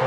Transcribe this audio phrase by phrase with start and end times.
[0.00, 0.06] Hello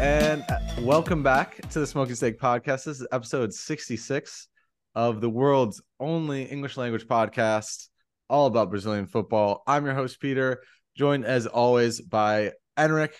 [0.00, 2.86] and uh, welcome back to the Smoking Snake Podcast.
[2.86, 4.48] This is episode 66
[4.96, 7.88] of the world's only English language podcast,
[8.30, 9.62] all about Brazilian football.
[9.66, 10.62] I'm your host, Peter,
[10.96, 13.12] joined as always by Enric.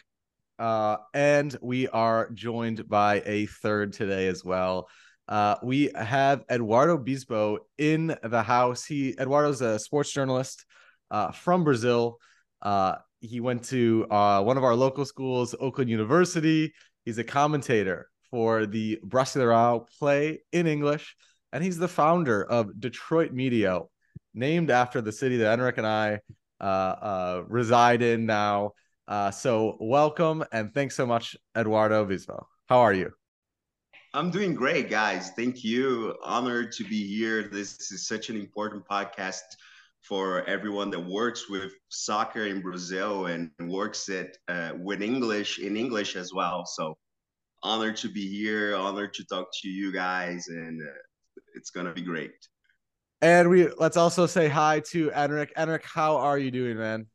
[0.58, 4.88] Uh, and we are joined by a third today as well.
[5.28, 8.86] Uh, we have Eduardo Bispo in the house.
[8.86, 10.64] He Eduardo's a sports journalist
[11.10, 12.16] uh, from Brazil.
[12.62, 16.72] Uh, he went to uh, one of our local schools, Oakland University.
[17.04, 21.14] He's a commentator for the Brasileirão play in English,
[21.52, 23.80] and he's the founder of Detroit Media,
[24.34, 26.20] named after the city that Enric and I
[26.60, 28.72] uh, uh, reside in now.
[29.08, 32.44] Uh, so, welcome and thanks so much, Eduardo Bispo.
[32.68, 33.12] How are you?
[34.14, 35.30] I'm doing great, guys.
[35.36, 36.16] Thank you.
[36.24, 37.48] Honored to be here.
[37.48, 39.42] This is such an important podcast
[40.00, 45.76] for everyone that works with soccer in Brazil and works it uh, with English in
[45.76, 46.64] English as well.
[46.64, 46.96] So
[47.62, 50.92] honored to be here, honored to talk to you guys, and uh,
[51.54, 52.32] it's gonna be great.
[53.22, 55.52] And we let's also say hi to Enric.
[55.56, 57.06] Enric, how are you doing, man?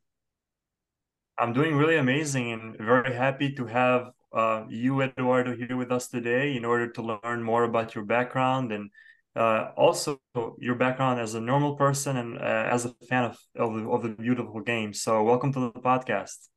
[1.38, 6.08] I'm doing really amazing and very happy to have uh, you, Eduardo, here with us
[6.08, 8.90] today in order to learn more about your background and
[9.34, 10.20] uh, also
[10.58, 14.10] your background as a normal person and uh, as a fan of, of of, the,
[14.10, 14.92] beautiful game.
[14.92, 16.48] So, welcome to the podcast.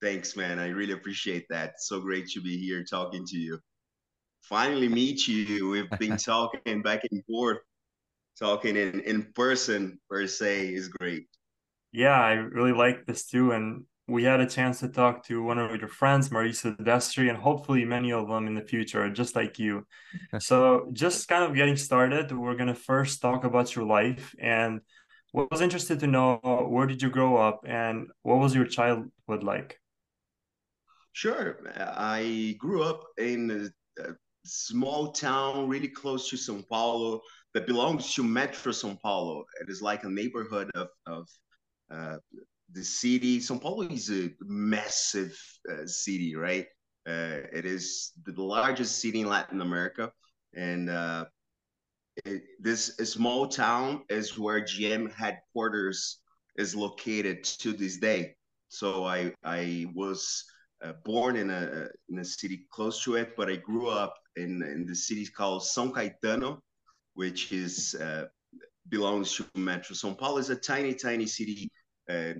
[0.00, 0.58] Thanks, man.
[0.58, 1.80] I really appreciate that.
[1.80, 3.58] So great to be here talking to you.
[4.42, 5.68] Finally, meet you.
[5.68, 7.58] We've been talking back and forth,
[8.38, 11.26] talking in, in person per se is great.
[11.92, 13.52] Yeah, I really like this too.
[13.52, 17.36] And we had a chance to talk to one of your friends, Marisa Destri, and
[17.36, 19.86] hopefully many of them in the future, just like you.
[20.38, 24.34] so, just kind of getting started, we're going to first talk about your life.
[24.38, 24.80] And
[25.32, 29.42] what was interested to know where did you grow up and what was your childhood
[29.42, 29.78] like?
[31.12, 31.58] Sure.
[31.76, 34.14] I grew up in a, a
[34.48, 37.20] small town really close to Sao Paulo
[37.54, 39.44] that belongs to Metro Sao Paulo.
[39.60, 41.28] It is like a neighborhood of, of
[41.90, 42.16] uh,
[42.72, 43.38] the city.
[43.38, 45.36] São Paulo is a massive
[45.70, 46.66] uh, city, right?
[47.06, 50.12] Uh, it is the largest city in Latin America,
[50.54, 51.24] and uh,
[52.26, 56.20] it, this small town is where GM headquarters
[56.56, 58.34] is located to this day.
[58.68, 60.44] So I I was
[60.82, 64.62] uh, born in a in a city close to it, but I grew up in
[64.62, 66.60] in the city called São Caetano,
[67.14, 68.26] which is uh,
[68.88, 69.94] belongs to Metro.
[69.94, 71.70] São Paulo is a tiny tiny city
[72.10, 72.34] uh,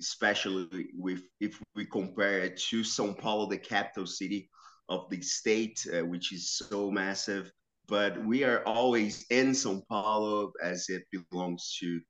[0.00, 4.50] especially with if we compare it to São Paulo, the capital city
[4.88, 7.50] of the state, uh, which is so massive.
[7.88, 12.00] But we are always in São Paulo as it belongs to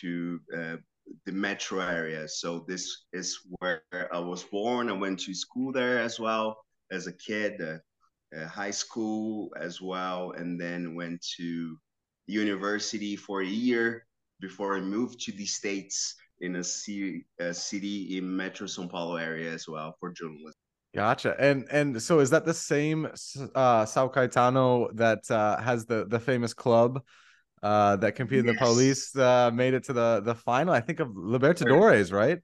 [0.00, 0.76] to uh,
[1.26, 2.28] the metro area.
[2.28, 3.82] So this is where
[4.12, 4.88] I was born.
[4.88, 7.78] I went to school there as well as a kid, uh,
[8.36, 11.76] uh, high school as well, and then went to
[12.26, 14.06] university for a year
[14.40, 19.52] before I moved to the states in a city, city in Metro São Paulo area
[19.52, 20.54] as well for journalism.
[20.94, 21.36] Gotcha.
[21.38, 23.08] And and so is that the same
[23.54, 27.02] uh Sao Caetano that uh has the the famous club
[27.62, 28.54] uh that competed yes.
[28.54, 32.38] the police uh made it to the the final I think of Libertadores, right?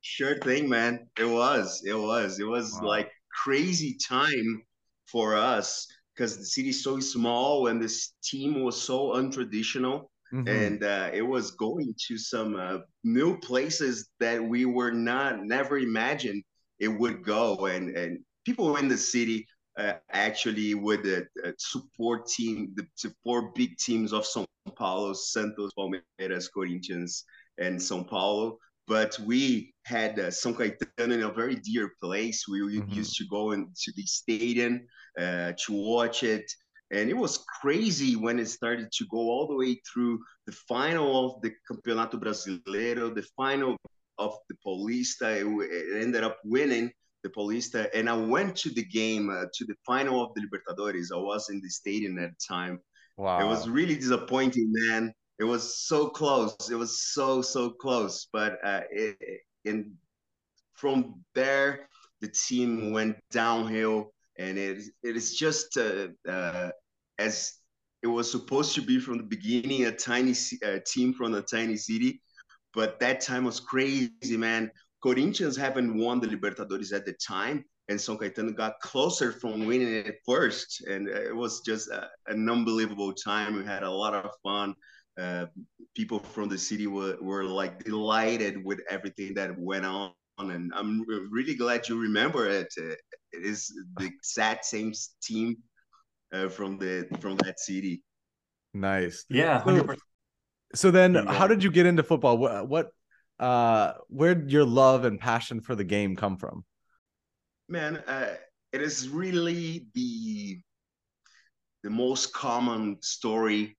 [0.00, 1.08] Sure thing, man.
[1.18, 1.82] It was.
[1.84, 2.38] It was.
[2.38, 2.88] It was wow.
[2.88, 4.62] like crazy time
[5.06, 10.48] for us because the city is so small and this team was so untraditional Mm-hmm.
[10.48, 15.78] and uh, it was going to some uh, new places that we were not never
[15.78, 16.42] imagined
[16.78, 19.46] it would go and and people in the city
[19.78, 24.44] uh, actually would uh, uh, support team the support big teams of São
[24.76, 27.24] Paulo Santos Palmeiras Corinthians
[27.58, 32.60] and São Paulo but we had uh, São Caetano in a very dear place we
[32.60, 32.92] mm-hmm.
[32.92, 34.86] used to go into the stadium
[35.18, 36.50] uh, to watch it
[36.90, 41.26] and it was crazy when it started to go all the way through the final
[41.26, 43.76] of the Campeonato Brasileiro, the final
[44.16, 45.36] of the Paulista.
[45.36, 46.90] It ended up winning
[47.22, 47.88] the Paulista.
[47.94, 51.06] And I went to the game, uh, to the final of the Libertadores.
[51.12, 52.80] I was in the stadium at the time.
[53.16, 53.40] Wow.
[53.40, 55.12] It was really disappointing, man.
[55.38, 56.54] It was so close.
[56.70, 58.28] It was so, so close.
[58.32, 59.16] But uh, it,
[59.64, 59.92] and
[60.74, 61.88] from there,
[62.20, 66.70] the team went downhill and it, it is just uh, uh,
[67.18, 67.54] as
[68.02, 70.34] it was supposed to be from the beginning a tiny
[70.64, 72.20] uh, team from a tiny city,
[72.74, 74.70] but that time was crazy, man.
[75.02, 79.94] Corinthians haven't won the Libertadores at the time, and São Caetano got closer from winning
[79.94, 83.56] it first, and it was just a, an unbelievable time.
[83.56, 84.74] We had a lot of fun.
[85.18, 85.46] Uh,
[85.96, 91.04] people from the city were, were like delighted with everything that went on, and I'm
[91.30, 92.72] really glad you remember it.
[92.78, 92.94] Uh,
[93.32, 94.92] it is the exact same
[95.22, 95.56] team
[96.32, 98.02] uh, from the from that city.
[98.74, 99.24] Nice.
[99.28, 99.64] Yeah.
[99.64, 99.94] So,
[100.74, 102.38] so then, how did you get into football?
[102.38, 102.90] What, what
[103.38, 106.64] uh, where did your love and passion for the game come from?
[107.68, 108.34] Man, uh,
[108.72, 110.60] it is really the
[111.84, 113.76] the most common story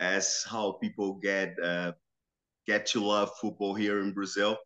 [0.00, 1.92] as how people get uh,
[2.66, 4.56] get to love football here in Brazil.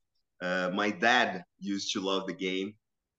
[0.41, 2.75] Uh, my dad used to love the game,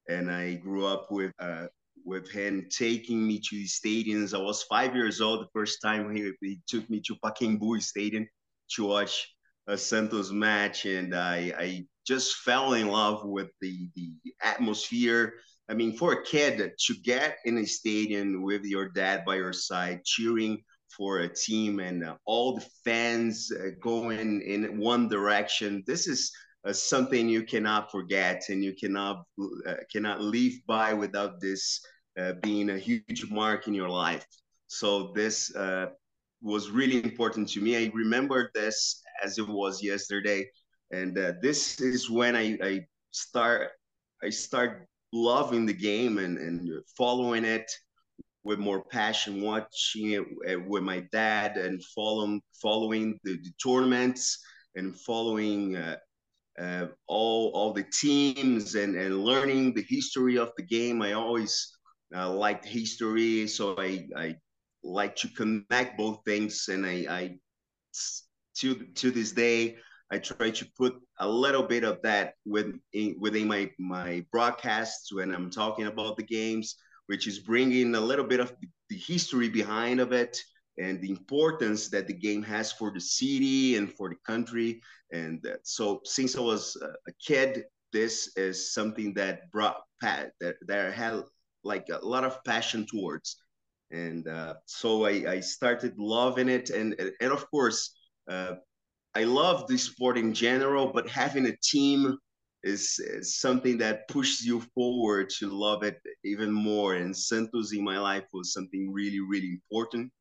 [0.10, 1.68] and I grew up with uh,
[2.04, 4.34] with him taking me to the stadiums.
[4.34, 8.28] I was five years old the first time he, he took me to Pacaembu Stadium
[8.76, 9.36] to watch
[9.72, 14.12] a Santos match, and I, I just fell in love with the the
[14.44, 15.36] atmosphere.
[15.70, 19.54] I mean, for a kid to get in a stadium with your dad by your
[19.54, 20.62] side, cheering
[20.98, 26.32] for a team, and uh, all the fans uh, going in one direction, this is
[26.68, 29.24] uh, something you cannot forget, and you cannot
[29.68, 31.80] uh, cannot leave by without this
[32.20, 34.26] uh, being a huge mark in your life.
[34.68, 35.88] So this uh,
[36.42, 37.78] was really important to me.
[37.78, 40.46] I remember this as it was yesterday,
[40.92, 42.82] and uh, this is when I, I
[43.12, 43.70] start
[44.24, 47.70] I start loving the game and, and following it
[48.44, 54.40] with more passion, watching it uh, with my dad and following following the, the tournaments
[54.76, 55.98] and following uh,
[56.60, 61.02] uh, all all the teams and and learning the history of the game.
[61.02, 61.78] I always
[62.16, 64.36] uh, liked history, so I I
[64.84, 67.38] like to connect both things, and I I
[68.62, 69.78] to to this day
[70.12, 72.81] I try to put a little bit of that within
[73.18, 76.75] within my my broadcasts when I'm talking about the games,
[77.08, 78.54] which is bringing a little bit of
[78.90, 80.38] the history behind of it
[80.78, 84.81] and the importance that the game has for the city and for the country.
[85.13, 87.63] And so, since I was a kid,
[87.94, 91.24] this is something that brought that that I had
[91.63, 93.38] like a lot of passion towards.
[93.92, 97.96] And uh, so I, I started loving it, and and of course,
[98.31, 98.56] uh,
[99.13, 102.18] I love the sport in general, but having a team
[102.63, 106.95] is, is, something that pushes you forward to love it even more.
[106.95, 110.12] And Santos in my life was something really, really important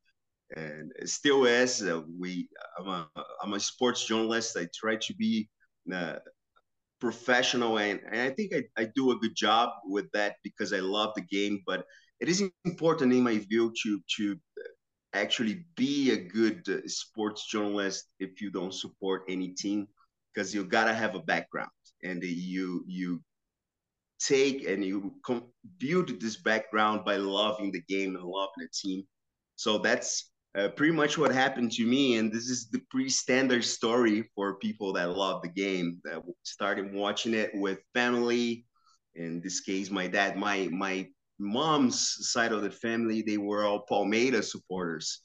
[0.55, 1.81] and still is.
[1.81, 2.49] Uh, we,
[2.79, 3.09] I'm a,
[3.41, 4.57] I'm a sports journalist.
[4.57, 5.49] I try to be
[5.93, 6.15] uh,
[6.99, 10.79] professional, and, and I think I, I do a good job with that because I
[10.79, 11.61] love the game.
[11.65, 11.85] But
[12.19, 14.39] it is important, in my view, to to
[15.13, 19.87] actually be a good uh, sports journalist if you don't support any team,
[20.33, 21.71] because you gotta have a background,
[22.03, 23.21] and you you
[24.19, 25.13] take and you
[25.79, 29.03] build this background by loving the game and loving the team.
[29.55, 32.17] So that's uh, pretty much what happened to me.
[32.17, 35.99] And this is the pretty standard story for people that love the game.
[36.03, 38.65] That started watching it with family.
[39.15, 41.07] In this case, my dad, my my
[41.41, 45.21] mom's side of the family, they were all Palmeiras supporters,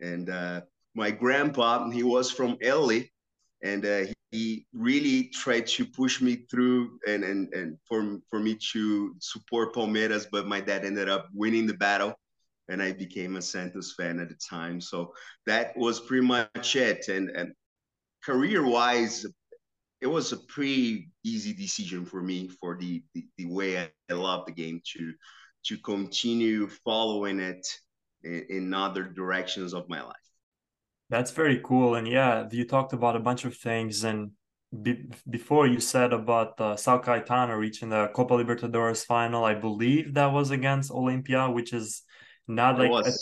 [0.00, 0.60] and uh,
[0.94, 3.12] my grandpa, he was from Italy,
[3.62, 8.58] and uh, he really tried to push me through and and and for for me
[8.72, 12.14] to support Palmeiras, but my dad ended up winning the battle
[12.68, 14.80] and I became a Santos fan at the time.
[14.80, 15.12] So
[15.46, 17.08] that was pretty much it.
[17.08, 17.52] And, and
[18.24, 19.24] career wise,
[20.00, 24.14] it was a pretty easy decision for me for the, the, the way I, I
[24.14, 25.12] love the game to
[25.68, 27.66] to continue following it
[28.22, 30.14] in, in other directions of my life.
[31.08, 31.94] That's very cool.
[31.94, 34.04] And yeah, you talked about a bunch of things.
[34.04, 34.32] And
[34.82, 40.14] be, before you said about uh, São Caetano reaching the Copa Libertadores final, I believe
[40.14, 42.02] that was against Olimpia, which is
[42.48, 43.12] not like a,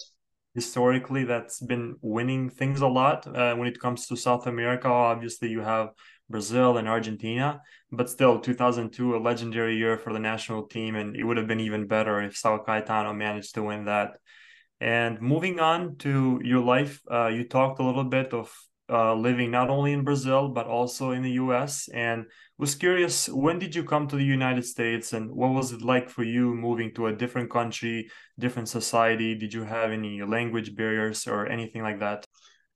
[0.54, 4.88] historically that's been winning things a lot uh, when it comes to South America.
[4.88, 5.90] Obviously, you have
[6.28, 7.60] Brazil and Argentina,
[7.92, 11.60] but still 2002 a legendary year for the national team, and it would have been
[11.60, 14.18] even better if São Caetano managed to win that.
[14.80, 18.52] And moving on to your life, uh, you talked a little bit of
[18.90, 21.88] uh, living not only in Brazil but also in the U.S.
[21.88, 22.26] and
[22.58, 26.10] was curious when did you come to the United States and what was it like
[26.10, 29.34] for you moving to a different country, different society?
[29.34, 32.26] Did you have any language barriers or anything like that?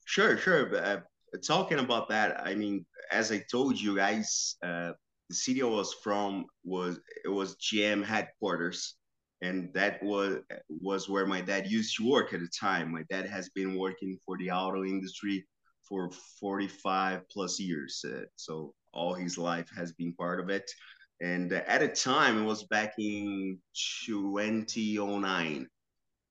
[0.06, 0.74] Sure, sure.
[0.74, 1.00] Uh,
[1.46, 4.92] talking about that, I mean, as I told you guys, uh,
[5.28, 8.96] the city I was from was it was GM headquarters,
[9.42, 12.92] and that was was where my dad used to work at the time.
[12.92, 15.46] My dad has been working for the auto industry
[15.88, 20.70] for 45 plus years, uh, so all his life has been part of it.
[21.20, 23.58] And uh, at a time, it was back in
[24.06, 25.68] 2009.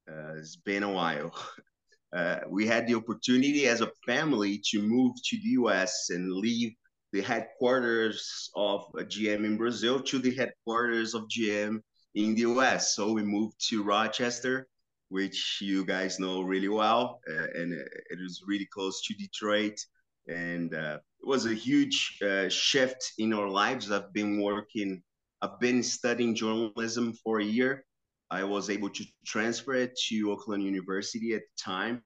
[0.09, 1.35] Uh, it's been a while.
[2.15, 6.73] Uh, we had the opportunity as a family to move to the US and leave
[7.11, 11.81] the headquarters of GM in Brazil to the headquarters of GM
[12.15, 12.95] in the US.
[12.95, 14.67] So we moved to Rochester,
[15.09, 19.79] which you guys know really well, uh, and it is really close to Detroit.
[20.27, 23.91] And uh, it was a huge uh, shift in our lives.
[23.91, 25.01] I've been working,
[25.41, 27.85] I've been studying journalism for a year.
[28.29, 32.03] I was able to transfer it to Oakland University at the time.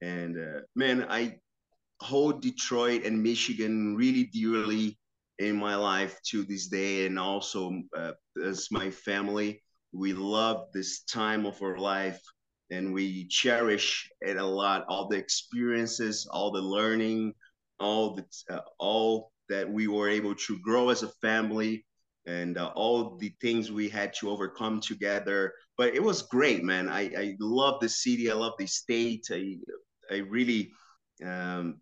[0.00, 1.38] And uh, man, I
[2.00, 4.98] hold Detroit and Michigan really dearly
[5.38, 8.12] in my life to this day, and also uh,
[8.44, 9.62] as my family.
[9.92, 12.20] We love this time of our life,
[12.70, 14.84] and we cherish it a lot.
[14.88, 17.34] All the experiences, all the learning,
[17.80, 21.86] all the uh, all that we were able to grow as a family,
[22.28, 25.54] and uh, all the things we had to overcome together.
[25.78, 26.88] But it was great, man.
[26.88, 28.30] I I love the city.
[28.30, 29.26] I love the state.
[29.30, 29.56] I
[30.10, 30.72] I really
[31.24, 31.80] um,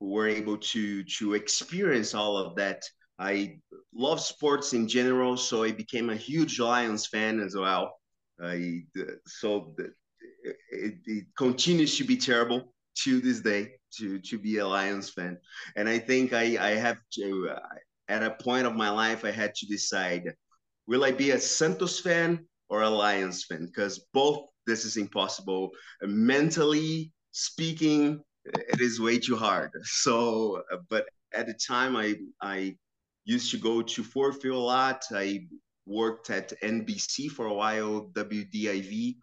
[0.00, 2.82] were able to to experience all of that.
[3.18, 3.58] I
[3.94, 7.98] love sports in general, so I became a huge Lions fan as well.
[8.42, 8.84] I
[9.26, 9.74] so
[10.70, 12.74] it, it continues to be terrible
[13.04, 15.38] to this day to to be a Lions fan,
[15.76, 17.60] and I think I I have to uh,
[18.12, 20.24] at a point of my life I had to decide
[20.86, 22.30] will I be a Santos fan
[22.68, 25.70] or a Lions fan because both this is impossible
[26.02, 29.70] mentally speaking it is way too hard.
[29.84, 32.76] So, but at the time, I I
[33.24, 35.04] used to go to Ford Field a lot.
[35.12, 35.46] I
[35.86, 39.16] worked at NBC for a while, WDIV,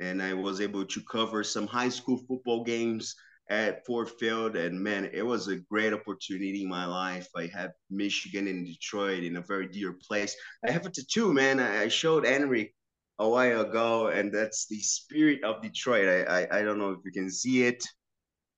[0.00, 3.14] and I was able to cover some high school football games
[3.48, 4.56] at Ford Field.
[4.56, 7.28] And man, it was a great opportunity in my life.
[7.36, 10.36] I have Michigan and Detroit in a very dear place.
[10.66, 11.60] I have a tattoo, man.
[11.60, 12.74] I showed Henry
[13.18, 16.08] a while ago, and that's the spirit of Detroit.
[16.08, 17.82] I, I, I don't know if you can see it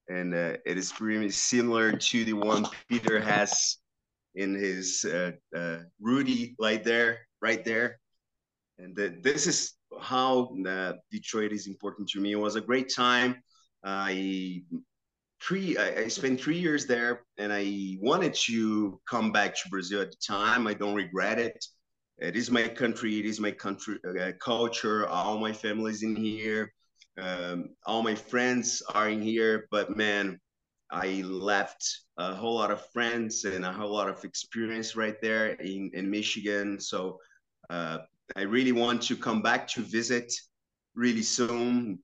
[0.09, 3.77] and uh, it is pretty similar to the one Peter has
[4.35, 7.99] in his uh, uh, Rudy right there, right there.
[8.79, 12.33] And the, this is how uh, Detroit is important to me.
[12.33, 13.43] It was a great time.
[13.85, 14.63] I
[15.41, 20.03] three I, I, spent three years there, and I wanted to come back to Brazil
[20.03, 20.67] at the time.
[20.67, 21.65] I don't regret it.
[22.19, 23.19] It is my country.
[23.19, 25.07] It is my country uh, culture.
[25.07, 26.73] All my family's in here.
[27.21, 30.41] Um, all my friends are in here, but man,
[30.91, 31.85] I left
[32.17, 36.11] a whole lot of friends and a whole lot of experience right there in, in
[36.11, 36.81] Michigan.
[36.81, 37.19] So
[37.71, 37.99] uh,
[38.37, 40.33] I really want to come back to visit
[40.95, 41.99] really soon.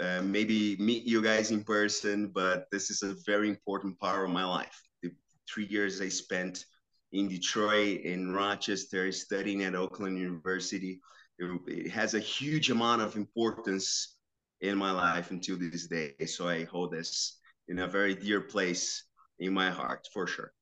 [0.00, 4.30] Uh, maybe meet you guys in person, but this is a very important part of
[4.30, 4.80] my life.
[5.02, 5.10] The
[5.52, 6.64] three years I spent
[7.12, 11.00] in Detroit, in Rochester, studying at Oakland University,
[11.38, 14.16] it, it has a huge amount of importance
[14.60, 16.14] in my life until this day.
[16.26, 19.04] So I hold this in a very dear place
[19.38, 20.52] in my heart for sure.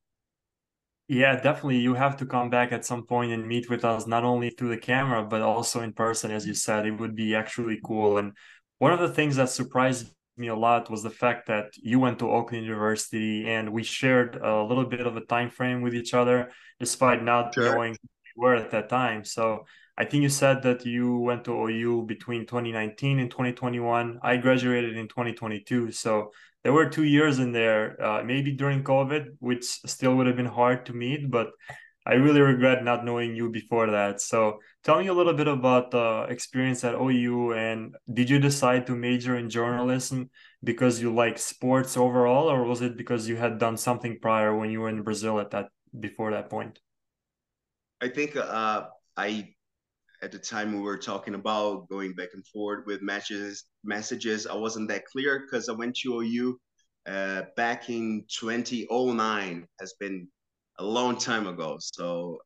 [1.09, 1.79] Yeah, definitely.
[1.79, 4.71] You have to come back at some point and meet with us, not only through
[4.71, 6.33] the camera, but also in person.
[6.33, 8.19] As you said, it would be actually cool.
[8.19, 8.33] And
[8.79, 12.19] one of the things that surprised me a lot was the fact that you went
[12.19, 16.13] to Oakland University and we shared a little bit of a time frame with each
[16.13, 17.75] other, despite not sure.
[17.75, 19.25] knowing we were at that time.
[19.25, 19.65] So
[19.97, 24.19] I think you said that you went to OU between 2019 and 2021.
[24.23, 25.91] I graduated in 2022.
[25.93, 30.37] So there were two years in there, uh, maybe during COVID, which still would have
[30.37, 31.49] been hard to meet, but
[32.07, 34.21] I really regret not knowing you before that.
[34.21, 38.87] So tell me a little bit about the experience at OU and did you decide
[38.87, 40.31] to major in journalism
[40.63, 44.71] because you like sports overall, or was it because you had done something prior when
[44.71, 46.79] you were in Brazil at that before that point?
[48.01, 48.87] I think uh,
[49.17, 49.55] I
[50.23, 54.55] at the time we were talking about going back and forth with matches messages i
[54.55, 56.59] wasn't that clear because i went to ou
[57.07, 60.27] uh, back in 2009 has been
[60.79, 62.39] a long time ago so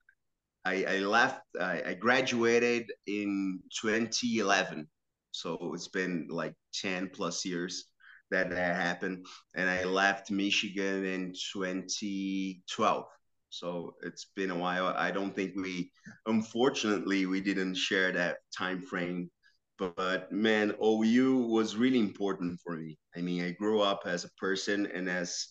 [0.64, 4.86] i, I left I, I graduated in 2011
[5.32, 7.86] so it's been like 10 plus years
[8.30, 13.04] that that happened and i left michigan in 2012
[13.50, 14.86] so it's been a while.
[14.86, 15.90] I don't think we,
[16.26, 19.28] unfortunately, we didn't share that time frame.
[19.76, 22.96] But, man, OU was really important for me.
[23.16, 25.48] I mean, I grew up as a person and as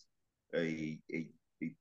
[0.56, 1.28] a, a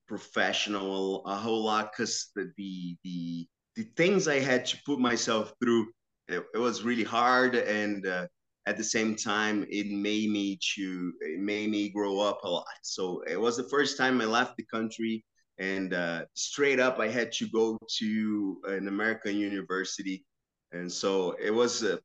[0.06, 5.52] professional a whole lot because the, the the the things I had to put myself
[5.62, 5.86] through
[6.28, 8.26] it, it was really hard and uh,
[8.66, 12.64] at the same time it made me to it made me grow up a lot.
[12.82, 15.24] So it was the first time i left the country
[15.58, 20.24] and uh, straight up i had to go to an american university.
[20.72, 21.96] And so it was uh,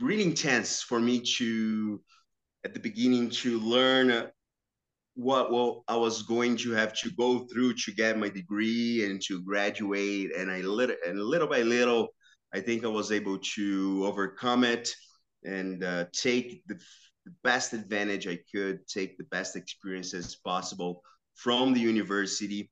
[0.00, 2.00] really intense for me to
[2.64, 4.30] at the beginning to learn
[5.14, 9.20] what well I was going to have to go through to get my degree and
[9.22, 12.08] to graduate and I little and little by little
[12.54, 14.94] I think I was able to overcome it
[15.44, 16.74] and uh, take the,
[17.24, 21.02] the, best advantage I could, take the best experiences possible
[21.34, 22.70] from the university.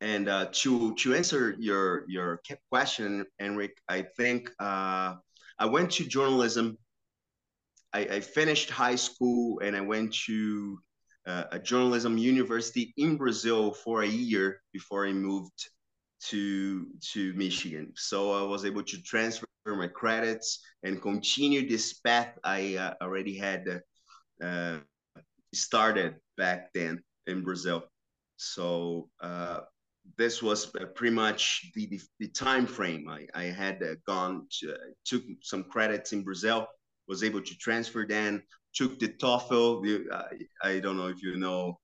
[0.00, 5.16] And uh, to to answer your your question, Enric, I think uh,
[5.58, 6.78] I went to journalism.
[7.92, 10.78] I, I, finished high school and I went to
[11.26, 15.68] uh, a journalism university in Brazil for a year before I moved
[16.28, 17.92] to to Michigan.
[17.96, 23.36] So I was able to transfer my credits and continue this path I uh, already
[23.36, 23.82] had
[24.42, 24.78] uh,
[25.54, 27.84] started back then in Brazil.
[28.36, 29.60] So uh,
[30.16, 33.08] this was uh, pretty much the, the, the time frame.
[33.08, 36.66] I, I had uh, gone to, took some credits in Brazil,
[37.06, 38.42] was able to transfer then,
[38.74, 40.12] took the TOEFL.
[40.12, 41.78] I, I don't know if you know,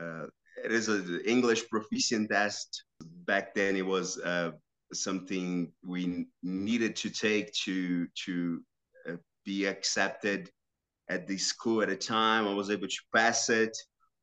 [0.00, 0.26] uh,
[0.64, 2.84] it is an English proficient test.
[3.26, 4.52] Back then, it was uh,
[4.92, 8.60] something we needed to take to to
[9.08, 10.50] uh, be accepted
[11.08, 12.46] at the school at a time.
[12.46, 13.76] I was able to pass it,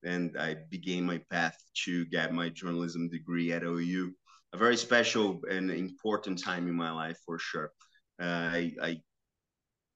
[0.04, 4.14] and I began my path to get my journalism degree at OU.
[4.54, 7.72] A very special and important time in my life for sure.
[8.20, 9.02] Uh, I, I,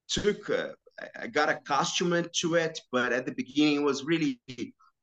[0.07, 0.69] took, uh,
[1.20, 4.40] I got accustomed to it, but at the beginning it was really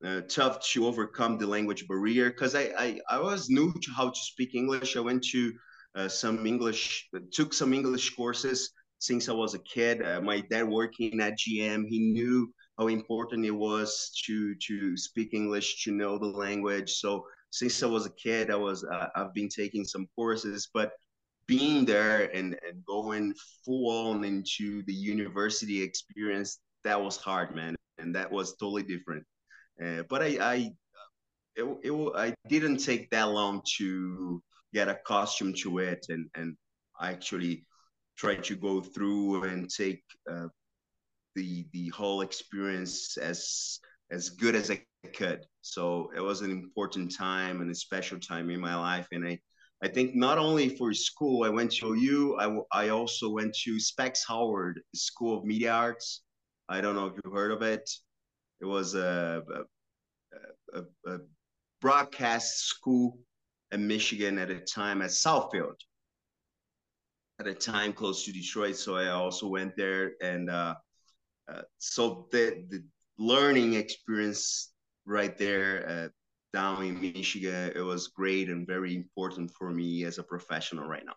[0.04, 4.10] uh, tough to overcome the language barrier because I, I, I was new to how
[4.10, 4.96] to speak English.
[4.96, 5.52] I went to
[5.94, 10.02] uh, some English, took some English courses since I was a kid.
[10.02, 15.34] Uh, my dad working at GM, he knew how important it was to to speak
[15.34, 16.92] English, to know the language.
[16.92, 20.92] So since I was a kid, I was uh, I've been taking some courses, but
[21.50, 23.34] being there and, and going
[23.64, 29.24] full on into the university experience, that was hard, man, and that was totally different.
[29.84, 30.70] Uh, but I, I
[31.56, 34.40] it, it, I didn't take that long to
[34.72, 36.56] get accustomed to it and and
[37.00, 37.66] I actually
[38.16, 40.46] try to go through and take uh,
[41.34, 43.80] the the whole experience as
[44.12, 44.84] as good as I
[45.16, 45.44] could.
[45.62, 49.40] So it was an important time and a special time in my life, and I
[49.82, 52.36] I think not only for school, I went to OU.
[52.38, 56.22] I, I also went to Specs Howard School of Media Arts.
[56.68, 57.88] I don't know if you heard of it.
[58.60, 59.42] It was a,
[60.74, 61.18] a, a, a
[61.80, 63.18] broadcast school
[63.72, 65.76] in Michigan at a time at Southfield,
[67.38, 68.76] at a time close to Detroit.
[68.76, 70.74] So I also went there, and uh,
[71.50, 72.84] uh, so the the
[73.18, 74.72] learning experience
[75.06, 76.08] right there uh,
[76.52, 81.04] down in Michigan, it was great and very important for me as a professional right
[81.04, 81.14] now.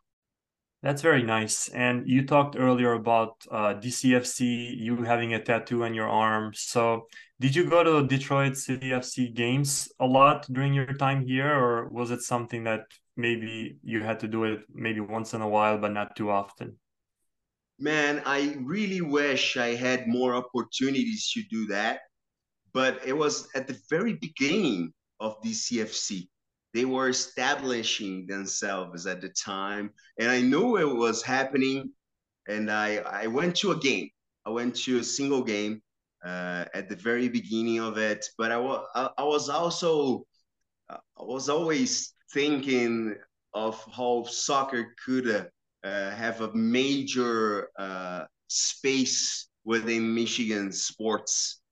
[0.83, 1.69] That's very nice.
[1.69, 6.51] And you talked earlier about uh, DCFC, you having a tattoo on your arm.
[6.53, 7.07] So,
[7.39, 11.87] did you go to Detroit City FC games a lot during your time here, or
[11.87, 12.81] was it something that
[13.15, 16.77] maybe you had to do it maybe once in a while, but not too often?
[17.79, 22.01] Man, I really wish I had more opportunities to do that.
[22.73, 24.93] But it was at the very beginning
[25.23, 26.27] of DCFC
[26.73, 31.91] they were establishing themselves at the time and i knew it was happening
[32.47, 34.09] and i i went to a game.
[34.45, 35.81] I went to a single game
[36.25, 38.85] uh, at the very beginning of it but i, was
[39.17, 40.25] I was also
[40.89, 43.15] i was always thinking
[43.53, 45.45] of how soccer could uh,
[45.87, 51.62] uh, have a major uh, space within michigan sports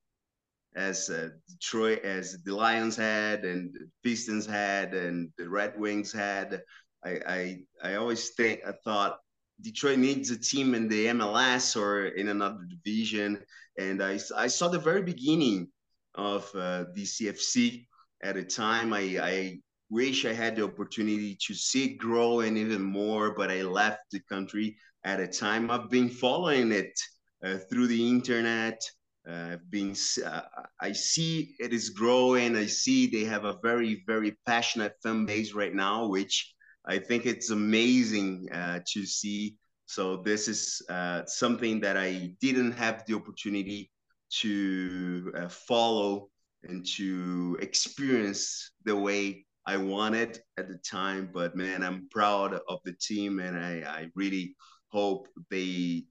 [0.75, 6.61] as uh, Detroit, as the Lions had, and Pistons had, and the Red Wings had.
[7.03, 9.17] I, I, I always think I thought
[9.61, 13.43] Detroit needs a team in the MLS or in another division,
[13.77, 15.69] and I, I saw the very beginning
[16.15, 17.85] of uh, DCFC
[18.23, 18.93] at a time.
[18.93, 23.51] I, I wish I had the opportunity to see it grow and even more, but
[23.51, 25.69] I left the country at a time.
[25.69, 26.99] I've been following it
[27.43, 28.81] uh, through the internet
[29.29, 30.41] uh, been uh,
[30.79, 32.55] I see it is growing.
[32.55, 36.53] I see they have a very very passionate fan base right now, which
[36.85, 39.57] I think it's amazing uh, to see.
[39.85, 43.91] So this is uh, something that I didn't have the opportunity
[44.39, 46.29] to uh, follow
[46.63, 51.29] and to experience the way I wanted at the time.
[51.31, 54.55] But man, I'm proud of the team, and I, I really
[54.87, 56.05] hope they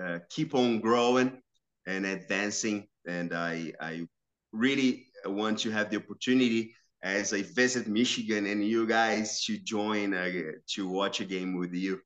[0.00, 1.42] uh, keep on growing
[1.88, 2.86] and advancing.
[3.06, 4.06] And I, I
[4.52, 10.14] really want to have the opportunity as I visit Michigan and you guys to join
[10.14, 10.30] uh,
[10.74, 12.00] to watch a game with you.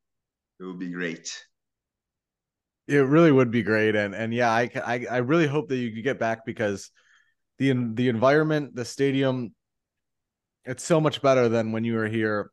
[0.61, 1.31] It would be great.
[2.87, 5.93] It really would be great, and and yeah, I I, I really hope that you
[5.93, 6.91] could get back because
[7.59, 9.55] the the environment, the stadium,
[10.65, 12.51] it's so much better than when you were here.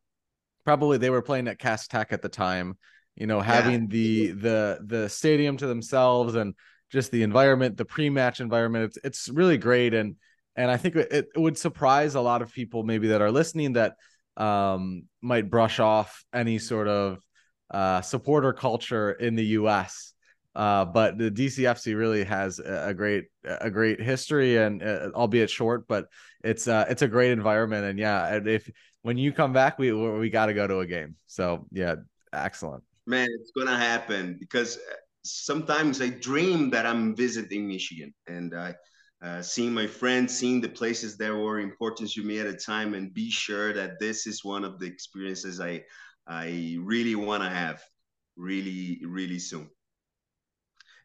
[0.66, 2.78] Probably they were playing at Cass Tech at the time.
[3.16, 3.88] You know, having yeah.
[3.90, 6.54] the the the stadium to themselves and
[6.92, 10.16] just the environment, the pre-match environment, it's it's really great and
[10.56, 13.74] and I think it, it would surprise a lot of people maybe that are listening
[13.74, 13.96] that
[14.36, 17.20] um, might brush off any sort of
[17.72, 20.14] uh, supporter culture in the U.S.
[20.56, 25.88] Uh, but the DCFC really has a great a great history and uh, albeit short,
[25.88, 26.08] but
[26.44, 28.70] it's uh, it's a great environment and yeah, if
[29.02, 31.16] when you come back, we we got to go to a game.
[31.28, 31.96] So yeah,
[32.34, 32.84] excellent.
[33.06, 34.78] Man, it's gonna happen because
[35.30, 38.76] sometimes I dream that I'm visiting Michigan and I
[39.22, 42.94] uh, seeing my friends, seeing the places that were important to me at a time,
[42.94, 45.84] and be sure that this is one of the experiences I
[46.28, 47.84] I really want to have,
[48.38, 49.70] really really soon.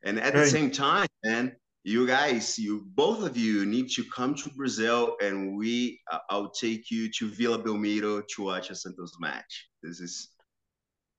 [0.04, 4.34] And at the same time, man, you guys, you both of you need to come
[4.36, 9.16] to Brazil, and we uh, I'll take you to Vila Belmiro to watch a Santos
[9.18, 9.68] match.
[9.82, 10.28] This is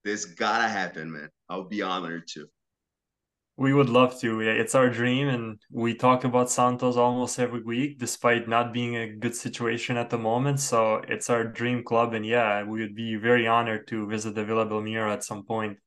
[0.06, 1.30] this gotta happen, man.
[1.50, 2.48] I'll be honored to.
[3.58, 4.42] We would love to.
[4.42, 9.16] It's our dream, and we talk about Santos almost every week, despite not being a
[9.16, 10.60] good situation at the moment.
[10.60, 14.44] So it's our dream club, and yeah, we would be very honored to visit the
[14.44, 15.78] Vila Belmiro at some point.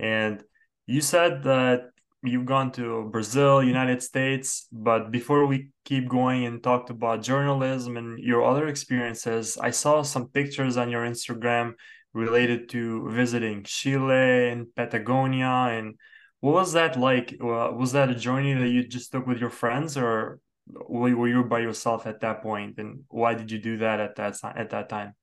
[0.00, 0.42] And
[0.86, 1.90] you said that
[2.24, 7.96] you've gone to Brazil, United States, but before we keep going and talk about journalism
[7.96, 11.74] and your other experiences, I saw some pictures on your Instagram
[12.14, 15.94] related to visiting Chile and Patagonia and
[16.46, 17.36] what was that like?
[17.40, 20.38] Was that a journey that you just took with your friends, or
[20.88, 22.78] were you by yourself at that point?
[22.78, 25.14] And why did you do that at that at that time?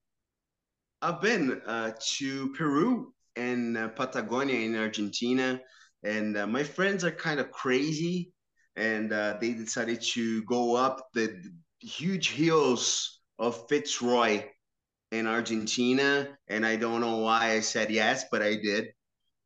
[1.02, 5.62] I've been uh, to Peru and uh, Patagonia in Argentina,
[6.04, 8.34] and uh, my friends are kind of crazy,
[8.76, 11.42] and uh, they decided to go up the
[11.80, 14.44] huge hills of Fitzroy
[15.14, 18.88] in Argentina, and I don't know why I said yes, but I did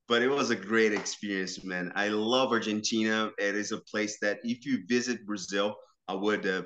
[0.07, 1.91] but it was a great experience, man.
[1.95, 3.31] I love Argentina.
[3.37, 5.75] It is a place that if you visit Brazil,
[6.07, 6.63] I would uh,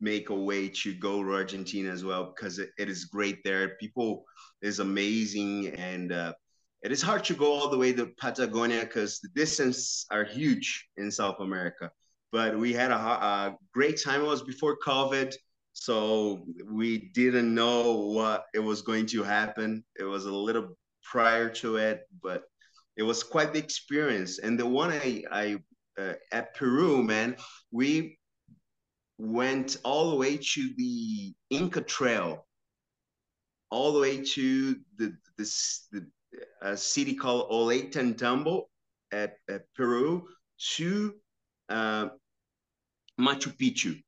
[0.00, 3.76] make a way to go to Argentina as well because it, it is great there.
[3.80, 4.24] People
[4.62, 6.32] is amazing, and uh,
[6.82, 10.88] it is hard to go all the way to Patagonia because the distance are huge
[10.96, 11.90] in South America.
[12.30, 14.20] But we had a, a great time.
[14.20, 15.34] It was before COVID,
[15.72, 19.84] so we didn't know what it was going to happen.
[19.98, 20.76] It was a little
[21.10, 22.44] prior to it, but
[22.96, 24.38] it was quite the experience.
[24.38, 25.56] And the one I, I
[26.00, 27.36] uh, at Peru, man,
[27.70, 28.18] we
[29.18, 32.46] went all the way to the Inca Trail,
[33.70, 36.06] all the way to the this the
[36.76, 38.62] city called Ollantaytambo
[39.12, 40.28] at, at Peru
[40.76, 41.14] to
[41.68, 42.08] uh,
[43.18, 44.00] Machu Picchu.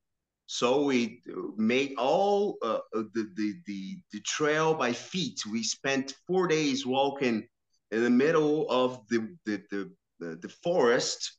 [0.53, 1.23] So we
[1.57, 5.47] made all uh, the, the, the, the trail by feet.
[5.51, 7.49] We spent four days walking
[7.91, 11.39] in the middle of the, the, the, the, the forest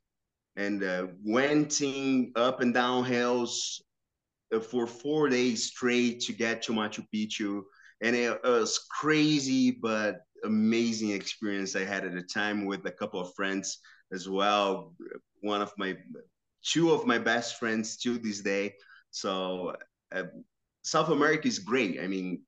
[0.56, 1.80] and uh, went
[2.36, 3.84] up and down hills
[4.52, 7.62] uh, for four days straight to get to Machu Picchu.
[8.02, 13.20] And it was crazy, but amazing experience I had at the time with a couple
[13.20, 13.78] of friends
[14.12, 14.96] as well.
[15.42, 15.98] One of my,
[16.64, 18.74] two of my best friends to this day.
[19.14, 19.76] So
[20.12, 20.24] uh,
[20.82, 22.00] South America is great.
[22.02, 22.42] I mean,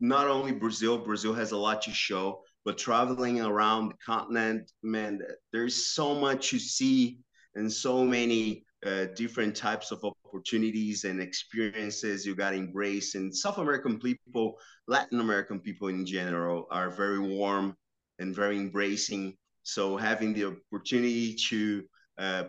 [0.00, 5.20] not only Brazil, Brazil has a lot to show, but traveling around the continent, man,
[5.52, 7.18] there's so much to see
[7.54, 13.14] and so many uh, different types of opportunities and experiences you got to embrace.
[13.14, 14.58] And South American people,
[14.88, 17.76] Latin American people in general, are very warm
[18.18, 19.36] and very embracing.
[19.62, 21.84] So having the opportunity to
[22.18, 22.44] uh,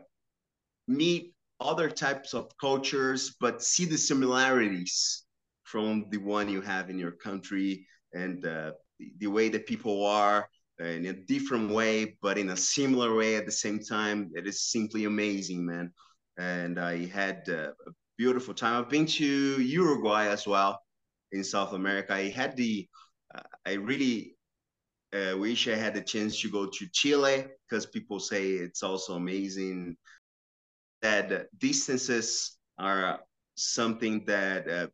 [0.88, 5.24] meet other types of cultures, but see the similarities
[5.64, 8.72] from the one you have in your country and uh,
[9.20, 10.48] the, way that people are
[10.80, 14.32] in a different way, but in a similar way at the same time.
[14.36, 15.92] It is simply amazing, man.
[16.38, 18.82] And I had uh, a beautiful time.
[18.82, 20.80] I've been to Uruguay as well
[21.32, 22.14] in South America.
[22.14, 22.88] I had the,
[23.34, 24.36] uh, I really
[25.14, 29.16] uh, wish I had the chance to go to Chile because people say it's also
[29.16, 29.98] amazing
[31.02, 33.20] that distances are
[33.56, 34.88] something that uh,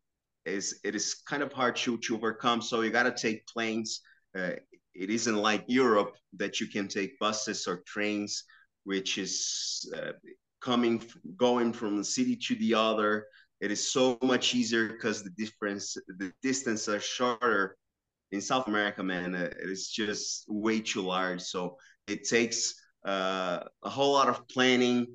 [0.44, 2.60] is it is kind of hard to, to overcome.
[2.62, 4.00] So you got to take planes.
[4.36, 4.52] Uh,
[4.94, 8.44] it isn't like Europe that you can take buses or trains,
[8.84, 10.12] which is uh,
[10.60, 11.02] coming
[11.36, 13.26] going from the city to the other.
[13.60, 17.76] It is so much easier because the difference, the distance are shorter.
[18.32, 21.40] In South America, man, uh, it is just way too large.
[21.40, 21.76] So
[22.08, 22.74] it takes
[23.06, 25.06] uh, a whole lot of planning.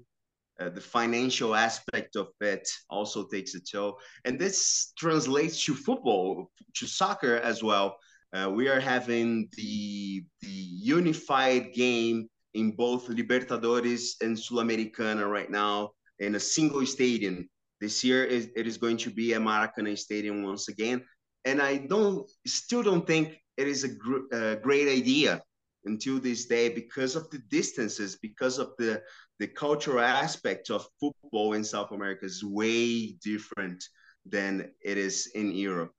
[0.59, 6.51] Uh, the financial aspect of it also takes a toll, and this translates to football,
[6.75, 7.97] to soccer as well.
[8.33, 15.91] Uh, we are having the the unified game in both Libertadores and Sul-Americana right now
[16.19, 17.47] in a single stadium.
[17.79, 21.01] This year is, it is going to be a Maracanã Stadium once again,
[21.45, 25.41] and I don't still don't think it is a, gr- a great idea
[25.89, 29.01] until this day because of the distances, because of the
[29.39, 33.81] the cultural aspect of football in South America is way different
[34.25, 35.93] than it is in Europe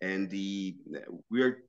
[0.00, 0.76] and the
[1.30, 1.62] we're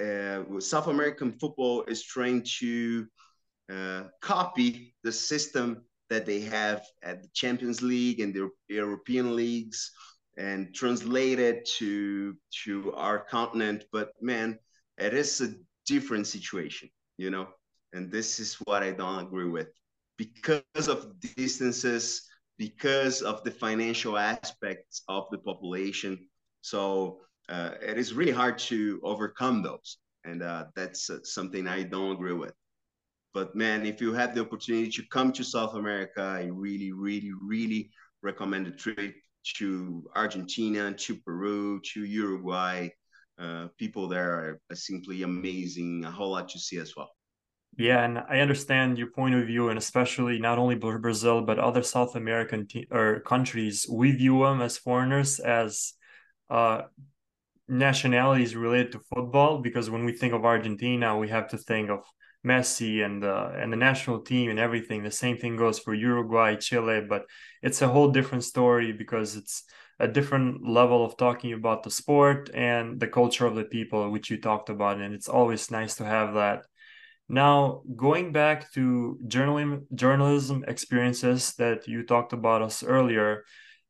[0.00, 3.06] uh, South American football is trying to
[3.72, 9.92] uh, copy the system that they have at the Champions League and the European leagues
[10.36, 13.84] and translate it to to our continent.
[13.92, 14.58] But man,
[14.98, 15.54] it is a
[15.86, 17.48] different situation, you know.
[17.92, 19.68] And this is what I don't agree with
[20.16, 26.18] because of distances, because of the financial aspects of the population.
[26.60, 29.98] So uh, it is really hard to overcome those.
[30.24, 32.54] And uh, that's uh, something I don't agree with.
[33.34, 37.32] But man, if you have the opportunity to come to South America, I really, really,
[37.42, 37.90] really
[38.22, 39.14] recommend a trip
[39.56, 42.88] to Argentina, to Peru, to Uruguay.
[43.38, 46.04] Uh, people there are simply amazing.
[46.04, 47.10] A whole lot to see as well.
[47.76, 51.82] Yeah, and I understand your point of view, and especially not only Brazil but other
[51.82, 53.86] South American or countries.
[53.90, 55.94] We view them as foreigners as
[56.48, 56.82] uh,
[57.68, 62.00] nationalities related to football because when we think of Argentina, we have to think of
[62.44, 65.02] Messi and the and the national team and everything.
[65.02, 67.24] The same thing goes for Uruguay, Chile, but
[67.62, 69.64] it's a whole different story because it's
[69.98, 74.30] a different level of talking about the sport and the culture of the people, which
[74.30, 76.64] you talked about, and it's always nice to have that.
[77.28, 83.44] Now, going back to journalism journalism experiences that you talked about us earlier,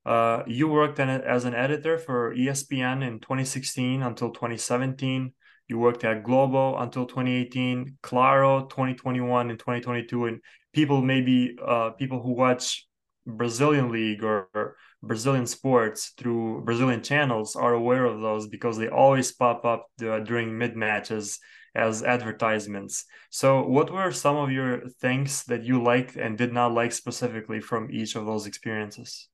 [0.07, 5.33] uh, you worked as an editor for ESPN in 2016 until 2017.
[5.69, 10.27] You worked at Globo until 2018, Claro 2021 and 2022.
[10.27, 10.41] And
[10.73, 12.87] people maybe uh, people who watch
[13.27, 19.33] Brazilian league or, Brazilian sports through Brazilian channels are aware of those because they always
[19.33, 21.39] pop up the, during mid matches
[21.75, 23.05] as advertisements.
[23.31, 27.61] So, what were some of your things that you liked and did not like specifically
[27.61, 29.29] from each of those experiences?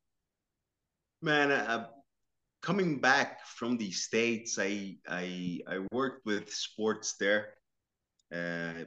[1.23, 1.87] Man, uh,
[2.63, 7.55] coming back from the states, I I I worked with sports there
[8.33, 8.85] uh,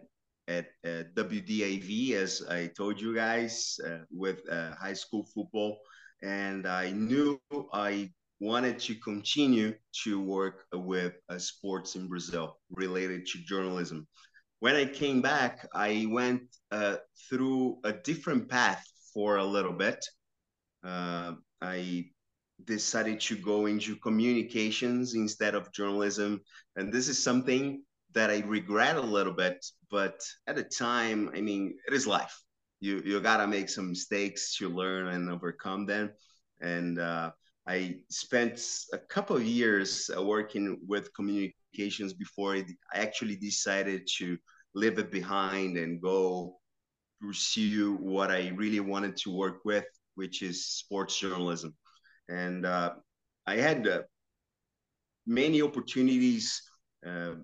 [0.47, 5.79] at uh, WDIV, as I told you guys, uh, with uh, high school football,
[6.21, 7.39] and I knew
[7.73, 14.07] I wanted to continue to work with uh, sports in Brazil related to journalism.
[14.59, 16.43] When I came back, I went
[17.29, 18.83] through a different path
[19.13, 20.05] for a little bit.
[20.83, 22.05] I
[22.65, 26.41] decided to go into communications instead of journalism.
[26.76, 31.41] And this is something that I regret a little bit, but at the time, I
[31.41, 32.36] mean, it is life.
[32.80, 36.12] You you gotta make some mistakes to learn and overcome them.
[36.62, 37.32] And uh,
[37.67, 44.38] I spent a couple of years uh, working with communications before I actually decided to
[44.76, 46.60] leave it behind and go
[47.21, 51.73] pursue what I really wanted to work with, which is sports journalism
[52.29, 52.93] and uh,
[53.45, 54.01] I had uh,
[55.25, 56.62] many opportunities.
[57.05, 57.36] Uh,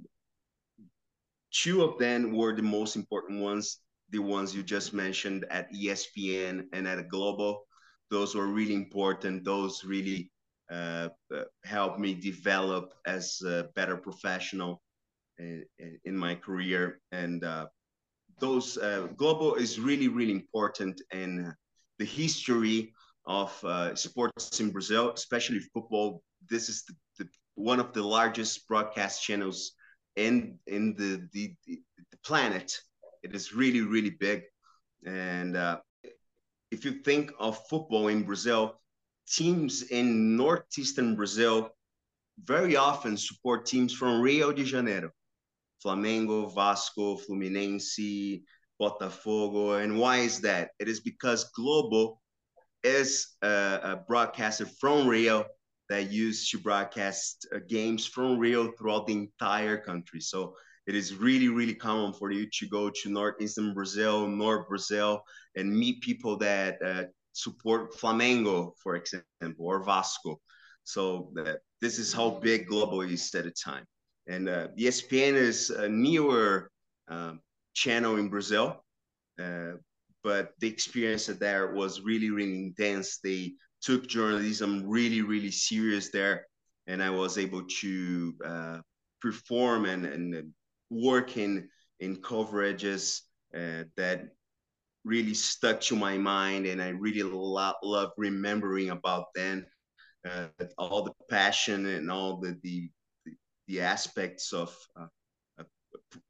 [1.51, 6.65] two of them were the most important ones, the ones you just mentioned at ESPN
[6.73, 7.61] and at Globo.
[8.09, 9.45] Those were really important.
[9.45, 10.31] Those really
[10.71, 14.81] uh, uh, helped me develop as a better professional
[15.37, 15.65] in,
[16.05, 17.01] in my career.
[17.11, 17.67] And uh,
[18.39, 18.77] those
[19.17, 21.53] Globo is really, really important in
[21.97, 22.93] the history
[23.29, 26.23] of uh, sports in Brazil, especially football.
[26.49, 29.73] This is the, the, one of the largest broadcast channels
[30.15, 32.75] in in the, the, the planet.
[33.21, 34.41] It is really really big,
[35.05, 35.77] and uh,
[36.71, 38.81] if you think of football in Brazil,
[39.27, 41.69] teams in northeastern Brazil
[42.43, 45.11] very often support teams from Rio de Janeiro,
[45.85, 48.41] Flamengo, Vasco, Fluminense,
[48.81, 49.83] Botafogo.
[49.83, 50.69] And why is that?
[50.79, 52.19] It is because Globo
[52.83, 55.45] is a, a broadcaster from Rio
[55.89, 60.21] that used to broadcast uh, games from Rio throughout the entire country.
[60.21, 60.55] So
[60.87, 65.23] it is really, really common for you to go to northeastern Brazil, North Brazil,
[65.55, 70.39] and meet people that uh, support Flamengo, for example, or Vasco.
[70.83, 73.85] So uh, this is how big Globo is at the time.
[74.27, 76.71] And uh, ESPN is a newer
[77.07, 77.41] um,
[77.73, 78.83] channel in Brazil,
[79.41, 79.73] uh,
[80.23, 83.19] but the experience there was really, really intense.
[83.19, 86.45] They took journalism really, really serious there,
[86.87, 88.77] and I was able to uh,
[89.21, 90.53] perform and, and
[90.89, 93.21] work in, in coverages
[93.55, 94.27] uh, that
[95.05, 99.65] really stuck to my mind, and I really lo- love remembering about them.
[100.29, 102.89] Uh, all the passion and all the the,
[103.67, 105.07] the aspects of uh,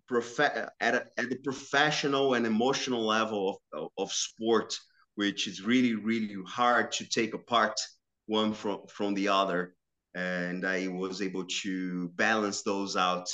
[0.09, 4.77] prof- at, a, at the professional and emotional level of, of, sport,
[5.15, 7.79] which is really, really hard to take apart
[8.25, 9.75] one from, from the other.
[10.15, 13.29] And I was able to balance those out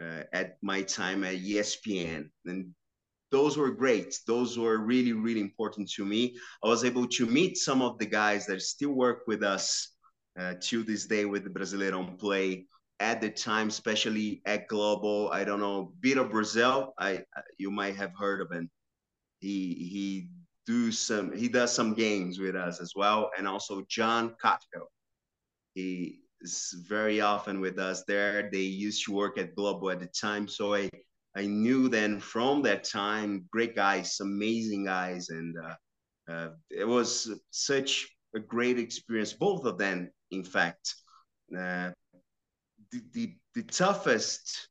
[0.00, 2.30] uh, at my time at ESPN.
[2.46, 2.74] And
[3.30, 4.18] those were great.
[4.26, 6.36] Those were really, really important to me.
[6.64, 9.90] I was able to meet some of the guys that still work with us
[10.40, 12.66] uh, to this day with the Brasileirão Play
[13.00, 15.28] at the time, especially at Globo.
[15.28, 16.94] I don't know, Bito Brazil.
[16.98, 17.24] I
[17.58, 18.70] you might have heard of him.
[19.40, 20.28] He he
[20.66, 24.88] do some he does some games with us as well, and also John Cotfield.
[25.74, 28.48] He is very often with us there.
[28.50, 30.90] They used to work at Globo at the time, so I
[31.36, 37.28] I knew then from that time, great guys, amazing guys, and uh, uh, it was
[37.50, 39.32] such a great experience.
[39.32, 40.94] Both of them, in fact.
[41.56, 41.90] Uh,
[42.94, 44.68] the, the, the toughest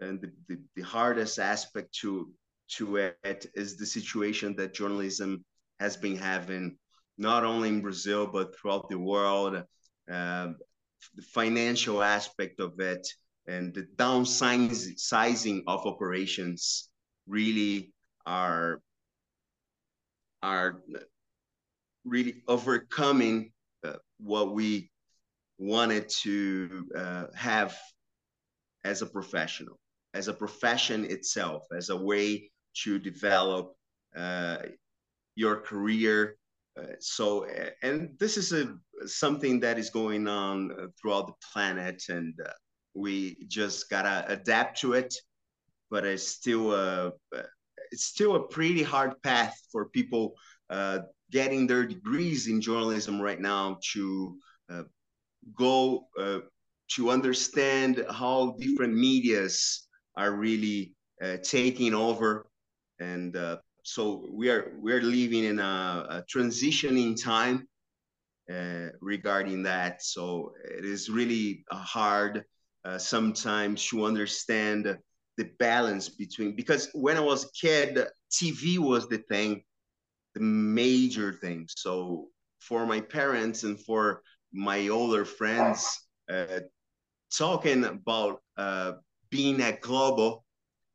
[0.00, 2.30] and the, the, the, hardest aspect to
[2.68, 5.44] to it is the situation that journalism
[5.78, 6.76] has been having
[7.18, 9.62] not only in Brazil but throughout the world.
[10.10, 10.48] Uh,
[11.14, 13.06] the financial aspect of it
[13.46, 16.90] and the downsizing of operations
[17.26, 17.92] really
[18.26, 18.80] are
[20.42, 20.82] are
[22.04, 23.52] really overcoming
[23.84, 24.90] uh, what we
[25.60, 27.76] wanted to uh, have
[28.84, 29.78] as a professional,
[30.14, 32.50] as a profession itself, as a way
[32.82, 33.74] to develop
[34.16, 34.56] uh,
[35.36, 36.36] your career.
[36.78, 37.46] Uh, so,
[37.82, 38.74] and this is a
[39.06, 42.50] something that is going on uh, throughout the planet, and uh,
[42.94, 45.14] we just gotta adapt to it.
[45.90, 47.12] But it's still a
[47.92, 50.34] it's still a pretty hard path for people
[50.70, 54.38] uh, getting their degrees in journalism right now to
[55.56, 56.40] go uh,
[56.92, 62.46] to understand how different medias are really uh, taking over.
[62.98, 67.68] And uh, so we are we are living in a, a transitioning time
[68.52, 70.02] uh, regarding that.
[70.02, 72.44] So it is really hard
[72.84, 74.96] uh, sometimes to understand
[75.36, 79.62] the balance between because when i was a kid tv was the thing
[80.34, 81.66] the major thing.
[81.68, 86.60] So for my parents and for my older friends uh,
[87.36, 88.92] talking about uh,
[89.30, 90.44] being at Globo.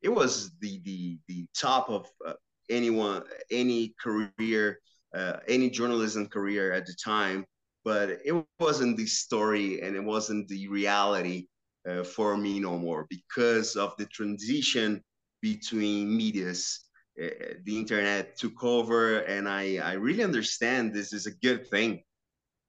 [0.02, 2.34] It was the the the top of uh,
[2.70, 4.80] anyone any career,
[5.14, 7.46] uh, any journalism career at the time.
[7.84, 11.48] But it wasn't the story and it wasn't the reality
[11.88, 15.04] uh, for me no more because of the transition
[15.42, 16.82] between medias.
[17.22, 17.30] Uh,
[17.64, 22.04] the internet took over, and I I really understand this is a good thing,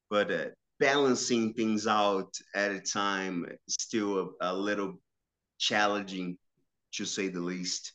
[0.08, 0.30] but
[0.78, 4.94] balancing things out at a time still a, a little
[5.58, 6.36] challenging
[6.92, 7.92] to say the least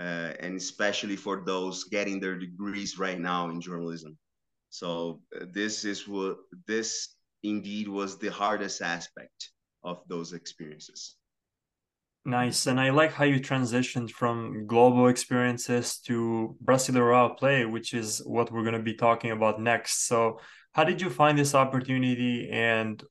[0.00, 4.16] uh, and especially for those getting their degrees right now in journalism
[4.70, 9.50] so uh, this is what this indeed was the hardest aspect
[9.84, 11.16] of those experiences
[12.26, 12.66] Nice.
[12.66, 18.50] And I like how you transitioned from Globo experiences to Brasileirão play, which is what
[18.50, 20.08] we're going to be talking about next.
[20.08, 20.40] So
[20.74, 23.02] how did you find this opportunity and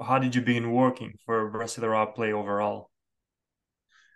[0.00, 2.90] how did you begin working for Brasileirão Play overall?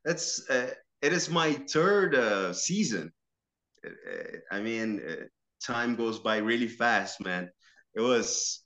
[0.05, 3.13] It's uh, it is my third uh, season.
[3.85, 5.25] Uh, I mean, uh,
[5.65, 7.50] time goes by really fast, man.
[7.94, 8.63] It was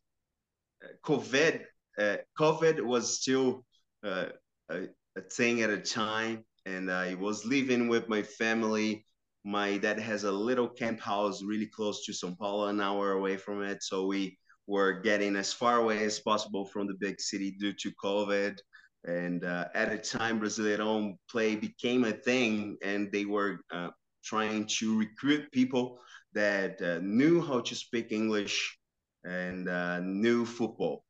[0.85, 1.63] uh, COVID.
[1.99, 3.65] Uh, COVID was still
[4.05, 4.29] a,
[4.69, 9.07] a thing at a time, and I was living with my family
[9.47, 13.37] my dad has a little camp house really close to São Paulo, an hour away
[13.37, 13.81] from it.
[13.81, 14.37] So we
[14.67, 18.59] were getting as far away as possible from the big city due to COVID.
[19.05, 23.91] And uh, at a time, Brasileirão play became a thing, and they were uh,
[24.25, 26.01] trying to recruit people
[26.33, 28.77] that uh, knew how to speak English
[29.25, 31.05] and uh, knew football.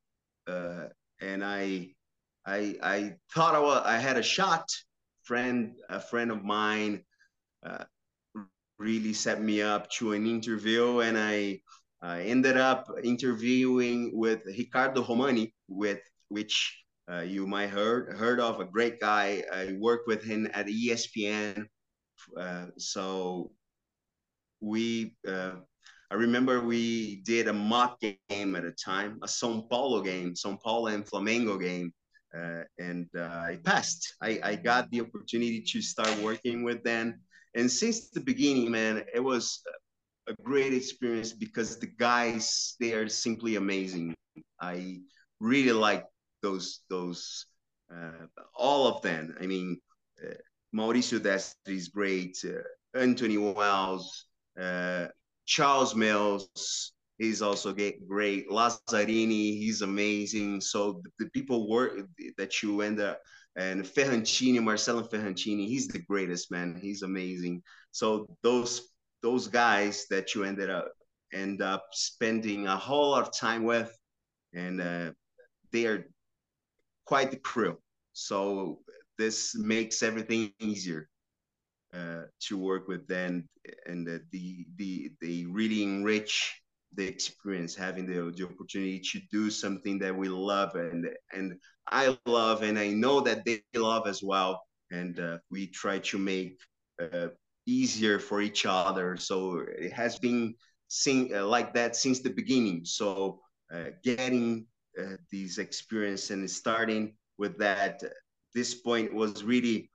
[0.46, 0.88] Uh,
[1.22, 1.88] and I,
[2.44, 4.66] I, I thought I, was, I had a shot
[5.22, 7.02] friend, a friend of mine,
[7.64, 7.84] uh,
[8.78, 11.60] really set me up to an interview, and I
[12.02, 18.60] I ended up interviewing with Ricardo Romani, with which uh, you might heard heard of
[18.60, 19.42] a great guy.
[19.52, 21.66] I worked with him at ESPN,
[22.36, 23.52] uh, so
[24.60, 25.14] we.
[25.26, 25.52] Uh,
[26.08, 30.56] I remember we did a mock game at a time, a São Paulo game, São
[30.60, 31.92] Paulo and Flamengo game,
[32.32, 34.14] uh, and uh, I passed.
[34.22, 37.20] I, I got the opportunity to start working with them,
[37.56, 39.62] and since the beginning, man, it was
[40.28, 44.14] a great experience because the guys they are simply amazing.
[44.60, 45.00] I
[45.40, 46.04] really like
[46.42, 47.46] those those
[47.90, 49.34] uh, all of them.
[49.40, 49.78] I mean,
[50.22, 50.34] uh,
[50.74, 52.36] Mauricio Destri is great.
[52.44, 54.26] Uh, Anthony Wells,
[54.60, 55.06] uh,
[55.46, 57.74] Charles Mills, he's also
[58.06, 58.50] great.
[58.50, 60.60] Lazzarini, he's amazing.
[60.60, 62.00] So the, the people work
[62.36, 63.20] that you end up
[63.56, 66.78] and Ferrantini, Marcelo Ferrantini, he's the greatest man.
[66.80, 67.62] He's amazing.
[67.90, 68.92] So those
[69.22, 70.92] those guys that you ended up
[71.32, 73.96] end up spending a whole lot of time with,
[74.54, 75.10] and uh,
[75.72, 76.06] they are
[77.06, 77.78] quite the crew.
[78.12, 78.80] So
[79.18, 81.08] this makes everything easier
[81.94, 83.48] uh, to work with them,
[83.86, 86.60] and uh, the the they really enrich
[86.94, 91.58] the experience, having the, the opportunity to do something that we love and and
[91.88, 94.64] I love, and I know that they love as well.
[94.90, 96.58] And uh, we try to make
[97.00, 97.28] uh,
[97.66, 99.16] easier for each other.
[99.16, 100.54] So it has been
[100.88, 102.84] sing, uh, like that since the beginning.
[102.84, 103.40] So
[103.72, 104.66] uh, getting
[104.98, 108.02] uh, these experience and starting with that,
[108.54, 109.90] this point was really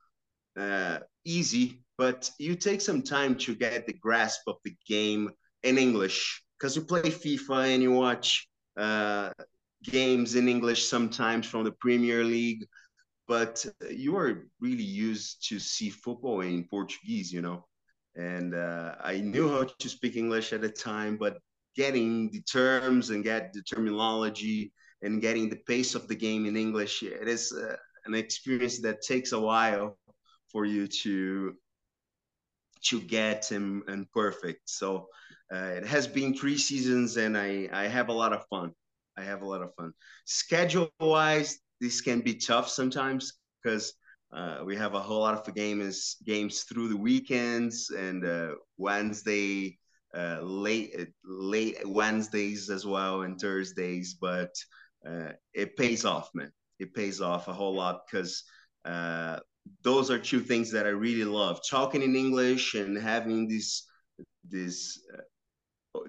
[0.58, 1.84] uh, easy.
[1.98, 5.30] But you take some time to get the grasp of the game
[5.62, 8.46] in English because you play FIFA and you watch
[8.76, 9.30] uh,
[9.82, 12.64] games in English sometimes from the Premier League,
[13.26, 17.66] but you are really used to see football in Portuguese, you know.
[18.14, 21.38] And uh, I knew how to speak English at the time, but
[21.74, 26.56] getting the terms and get the terminology and getting the pace of the game in
[26.56, 29.98] English, it is uh, an experience that takes a while
[30.52, 31.56] for you to
[32.82, 34.68] to get and, and perfect.
[34.68, 35.08] So
[35.52, 38.72] uh, it has been three seasons, and I I have a lot of fun.
[39.18, 39.92] I have a lot of fun.
[40.24, 43.92] Schedule wise, this can be tough sometimes because
[44.32, 49.78] uh, we have a whole lot of games games through the weekends and uh, Wednesday
[50.16, 54.14] uh, late late Wednesdays as well and Thursdays.
[54.14, 54.54] But
[55.06, 56.52] uh, it pays off, man.
[56.78, 58.42] It pays off a whole lot because
[58.86, 59.40] uh,
[59.82, 63.86] those are two things that I really love: talking in English and having this
[64.48, 65.22] this uh,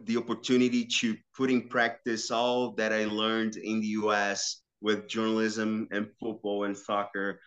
[0.03, 5.87] the opportunity to put in practice all that I learned in the US with journalism
[5.91, 7.39] and football and soccer.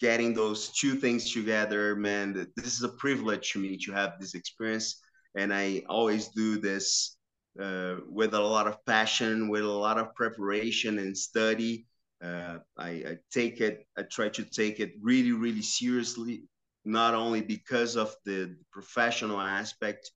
[0.00, 4.34] Getting those two things together, man, this is a privilege to me to have this
[4.34, 4.98] experience.
[5.36, 7.18] And I always do this
[7.60, 11.86] uh, with a lot of passion, with a lot of preparation and study.
[12.24, 16.44] Uh, I, I take it, I try to take it really, really seriously,
[16.86, 20.10] not only because of the professional aspect,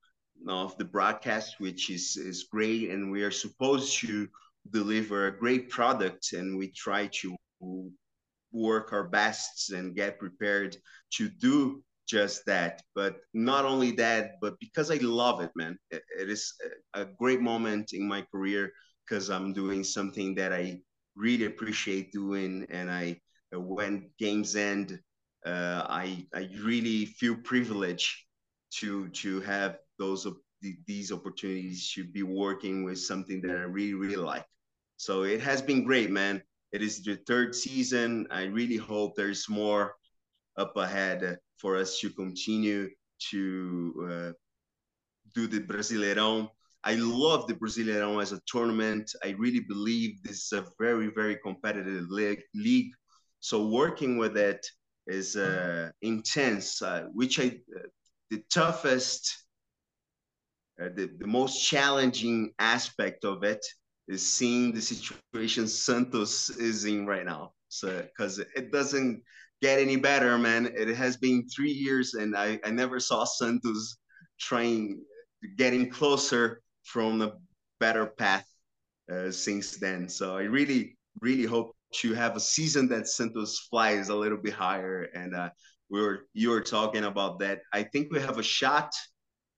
[0.49, 2.91] of the broadcast, which is, is great.
[2.91, 4.29] And we are supposed to
[4.71, 7.37] deliver a great product and we try to
[8.53, 10.77] work our best and get prepared
[11.15, 12.83] to do just that.
[12.95, 16.55] But not only that, but because I love it, man, it, it is
[16.95, 18.71] a great moment in my career
[19.07, 20.81] because I'm doing something that I
[21.17, 22.67] really appreciate doing.
[22.71, 23.21] And I,
[23.53, 24.99] when games end,
[25.45, 28.11] uh, I, I really feel privileged
[28.77, 30.37] to, to have those of
[30.87, 34.45] these opportunities should be working with something that I really really like.
[34.97, 36.43] So it has been great, man.
[36.73, 38.27] It is the third season.
[38.31, 39.95] I really hope there's more
[40.57, 42.89] up ahead for us to continue
[43.31, 44.33] to uh,
[45.35, 46.49] do the Brasileirão.
[46.85, 49.11] I love the Brasileirão as a tournament.
[49.25, 52.43] I really believe this is a very, very competitive league.
[52.55, 52.93] league.
[53.41, 54.67] So working with it
[55.07, 57.89] is uh, intense, uh, which I, uh,
[58.31, 59.44] the toughest
[60.81, 63.65] uh, the, the most challenging aspect of it
[64.09, 67.53] is seeing the situation Santos is in right now.
[67.69, 69.23] So, because it doesn't
[69.63, 70.73] get any better, man.
[70.77, 73.97] It has been three years, and I, I never saw Santos
[74.39, 75.03] trying
[75.57, 77.33] getting closer from a
[77.81, 78.47] better path
[79.13, 80.09] uh, since then.
[80.09, 84.55] So I really, really hope to have a season that Santos flies a little bit
[84.55, 85.09] higher.
[85.15, 85.51] And uh,
[85.91, 87.61] we were you were talking about that.
[87.73, 88.93] I think we have a shot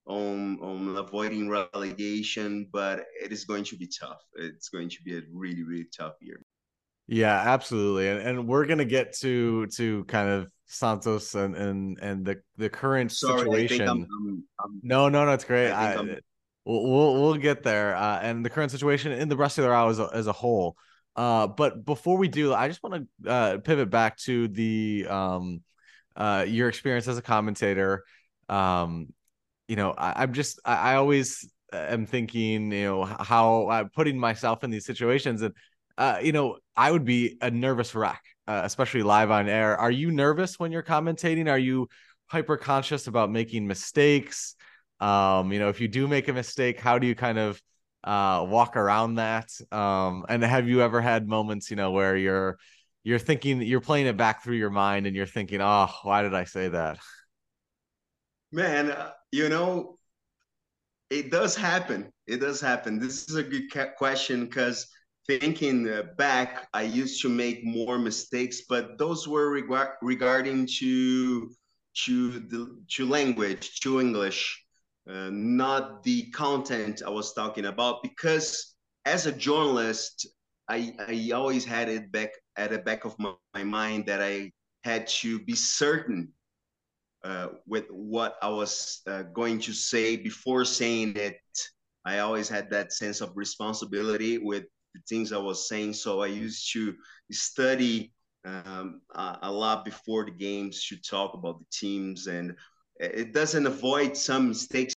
[0.07, 4.21] on on avoiding relegation, but it is going to be tough.
[4.35, 6.41] It's going to be a really really tough year.
[7.07, 8.09] Yeah, absolutely.
[8.09, 12.69] And and we're gonna get to to kind of Santos and and and the the
[12.69, 13.87] current Sorry, situation.
[13.87, 15.71] I'm, I'm, I'm, no, no, no, it's great.
[15.71, 16.19] I I,
[16.65, 17.95] we'll, we'll we'll get there.
[17.95, 20.33] Uh, and the current situation in the rest of their hours as a, as a
[20.33, 20.75] whole.
[21.15, 25.63] Uh, but before we do, I just want to uh, pivot back to the um,
[26.15, 28.03] uh, your experience as a commentator.
[28.49, 29.07] Um,
[29.67, 34.17] you know, I, am just I, I, always am thinking, you know, how I'm putting
[34.17, 35.53] myself in these situations, and
[35.97, 39.77] uh, you know, I would be a nervous wreck, uh, especially live on air.
[39.77, 41.49] Are you nervous when you're commentating?
[41.49, 41.89] Are you
[42.27, 44.55] hyper conscious about making mistakes?
[44.99, 47.61] Um, you know, if you do make a mistake, how do you kind of
[48.03, 49.49] uh, walk around that?
[49.71, 52.57] Um, and have you ever had moments, you know, where you're
[53.03, 56.33] you're thinking you're playing it back through your mind and you're thinking, oh, why did
[56.33, 56.99] I say that?
[58.51, 59.97] Man, uh, you know,
[61.09, 62.11] it does happen.
[62.27, 62.99] It does happen.
[62.99, 64.87] This is a good question because
[65.27, 71.51] thinking back, I used to make more mistakes, but those were reg- regarding to
[72.05, 74.63] to the to language, to English,
[75.09, 78.03] uh, not the content I was talking about.
[78.03, 78.75] Because
[79.05, 80.27] as a journalist,
[80.69, 84.51] I I always had it back at the back of my, my mind that I
[84.83, 86.33] had to be certain
[87.23, 91.39] uh, with what I was uh, going to say before saying it.
[92.05, 94.63] I always had that sense of responsibility with
[94.93, 95.93] the things I was saying.
[95.93, 96.95] So I used to
[97.31, 98.13] study
[98.45, 102.55] um, a, lot before the games to talk about the teams, and
[102.99, 104.93] it doesn't avoid some mistakes.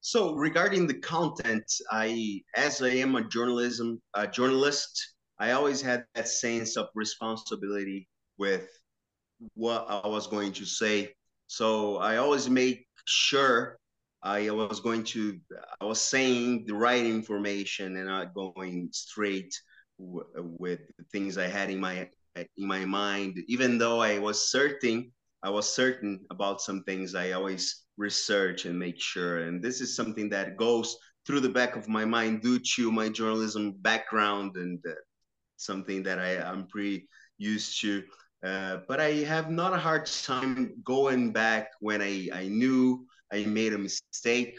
[0.00, 6.04] So regarding the content, I, as I am a journalism a journalist, I always had
[6.14, 8.08] that sense of responsibility
[8.38, 8.68] with
[9.54, 11.14] what I was going to say.
[11.52, 13.76] So I always make sure
[14.22, 15.38] I was going to,
[15.82, 19.52] I was saying the right information and not going straight
[19.98, 20.24] w-
[20.58, 22.08] with the things I had in my
[22.56, 23.38] in my mind.
[23.48, 27.14] Even though I was certain, I was certain about some things.
[27.14, 29.42] I always research and make sure.
[29.42, 30.96] And this is something that goes
[31.26, 34.94] through the back of my mind due to my journalism background and uh,
[35.58, 38.02] something that I, I'm pretty used to.
[38.42, 43.44] Uh, but I have not a hard time going back when I, I knew I
[43.44, 44.58] made a mistake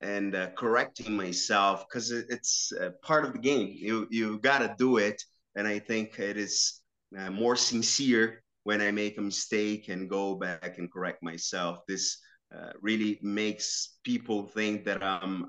[0.00, 3.72] and uh, correcting myself because it's uh, part of the game.
[3.76, 5.22] You you got to do it,
[5.54, 6.80] and I think it is
[7.16, 11.80] uh, more sincere when I make a mistake and go back and correct myself.
[11.86, 12.18] This
[12.54, 15.46] uh, really makes people think that I'm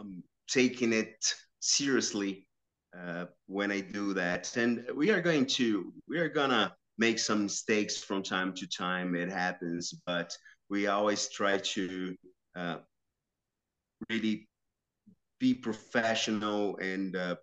[0.00, 1.14] I'm taking it
[1.60, 2.48] seriously
[3.46, 4.56] when I do that.
[4.56, 9.16] And we are going to we are gonna make some mistakes from time to time.
[9.16, 10.36] It happens, but
[10.68, 12.14] we always try to
[12.54, 12.76] uh,
[14.10, 14.46] really
[15.38, 17.36] be professional and uh,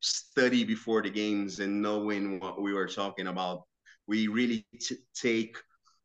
[0.00, 3.64] study before the games and knowing what we were talking about.
[4.08, 4.64] We really
[5.14, 5.58] take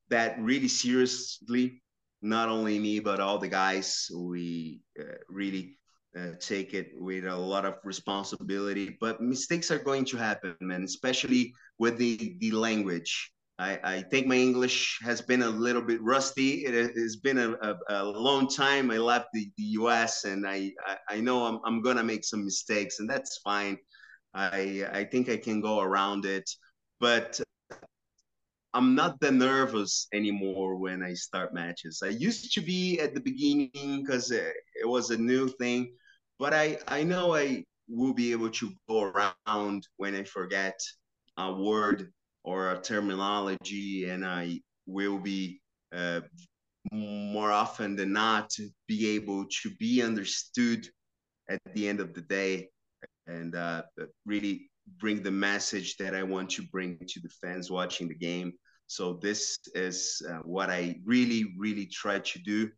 [0.09, 1.81] that really seriously.
[2.21, 4.11] Not only me, but all the guys.
[4.13, 5.77] We uh, really
[6.17, 8.97] uh, take it with a lot of responsibility.
[8.99, 13.31] But mistakes are going to happen, man, especially with the the language.
[13.59, 16.65] I, I think my English has been a little bit rusty.
[16.65, 18.91] It has been a, a, a long time.
[18.91, 22.23] I left the, the US and I, I, I know I'm, I'm going to make
[22.23, 23.79] some mistakes, and that's fine.
[24.35, 26.47] I, I think I can go around it.
[26.99, 27.41] But
[28.73, 32.01] I'm not that nervous anymore when I start matches.
[32.03, 35.93] I used to be at the beginning because it, it was a new thing,
[36.37, 40.79] but I, I know I will be able to go around when I forget
[41.37, 42.11] a word
[42.43, 45.61] or a terminology, and I will be
[45.95, 46.21] uh,
[46.91, 48.51] more often than not
[48.87, 50.87] be able to be understood
[51.49, 52.69] at the end of the day
[53.27, 53.83] and uh,
[54.25, 54.69] really
[54.99, 58.53] bring the message that I want to bring to the fans watching the game.
[58.87, 62.69] So this is uh, what I really, really try to do.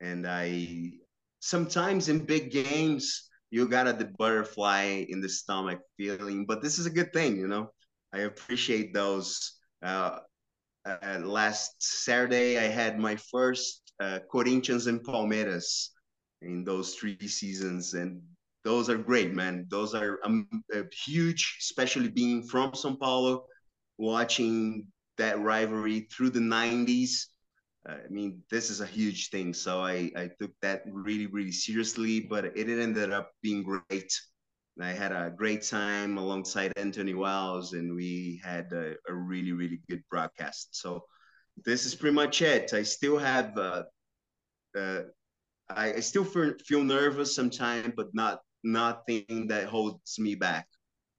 [0.00, 0.92] And I
[1.40, 6.86] sometimes in big games, you got the butterfly in the stomach feeling, but this is
[6.86, 7.70] a good thing, you know.
[8.12, 9.58] I appreciate those.
[9.82, 10.18] Uh,
[10.84, 15.88] uh, last Saturday, I had my first uh, Corinthians and Palmeiras
[16.42, 18.20] in those three seasons, and
[18.64, 19.66] those are great, man.
[19.70, 23.46] Those are um, uh, huge, especially being from São Paulo,
[23.98, 24.86] watching
[25.18, 27.28] that rivalry through the 90s.
[27.88, 29.54] Uh, I mean, this is a huge thing.
[29.54, 34.12] So I, I took that really, really seriously, but it ended up being great.
[34.80, 39.80] I had a great time alongside Anthony Wells, and we had a, a really, really
[39.88, 40.74] good broadcast.
[40.76, 41.04] So
[41.64, 42.72] this is pretty much it.
[42.72, 43.82] I still have, uh,
[44.76, 45.02] uh,
[45.68, 50.66] I, still feel, feel nervous sometimes, but not nothing that holds me back.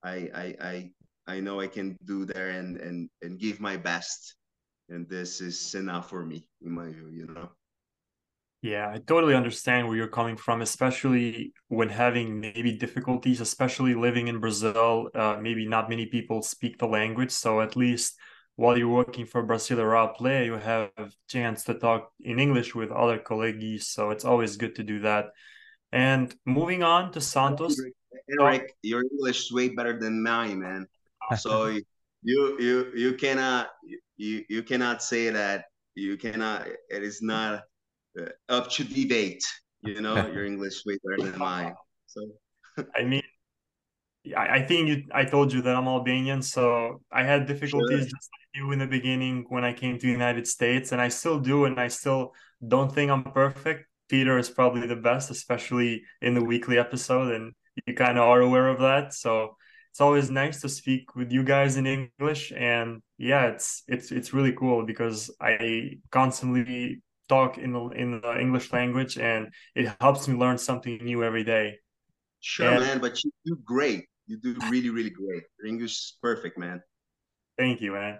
[0.04, 0.92] I, I, I
[1.28, 4.36] I know I can do there and and and give my best,
[4.90, 7.10] and this is enough for me in my view.
[7.10, 7.50] You know.
[8.64, 14.30] Yeah, I totally understand where you're coming from, especially when having maybe difficulties, especially living
[14.30, 15.10] in Brazil.
[15.14, 18.16] Uh, maybe not many people speak the language, so at least
[18.56, 22.90] while you're working for Brasileirão Play, you have a chance to talk in English with
[22.90, 23.88] other colleagues.
[23.88, 25.26] So it's always good to do that.
[25.92, 27.76] And moving on to Santos.
[28.32, 30.88] Enric, your English is way better than mine, man.
[31.38, 33.72] So you you you cannot
[34.16, 36.68] you you cannot say that you cannot.
[36.90, 37.64] It is not
[38.20, 39.44] Uh, up to debate.
[39.82, 41.74] You know, your English way better than mine.
[42.08, 42.22] So
[42.96, 43.24] I mean,
[44.38, 48.06] I, I think you, I told you that I'm Albanian, so I had difficulties sure.
[48.06, 51.10] just like you in the beginning when I came to the United States, and I
[51.10, 52.34] still do, and I still
[52.66, 53.86] don't think I'm perfect.
[54.10, 57.54] Peter is probably the best, especially in the weekly episode, and
[57.86, 59.14] you kind of are aware of that.
[59.14, 59.58] So
[59.92, 64.34] it's always nice to speak with you guys in English, and yeah, it's it's it's
[64.34, 70.28] really cool because I constantly talk in the in the English language, and it helps
[70.28, 71.80] me learn something new every day.
[72.40, 74.06] Sure, and, man, but you do great.
[74.28, 75.44] You do really, really great.
[75.60, 76.82] Your English is perfect, man.
[77.58, 78.20] Thank you, man.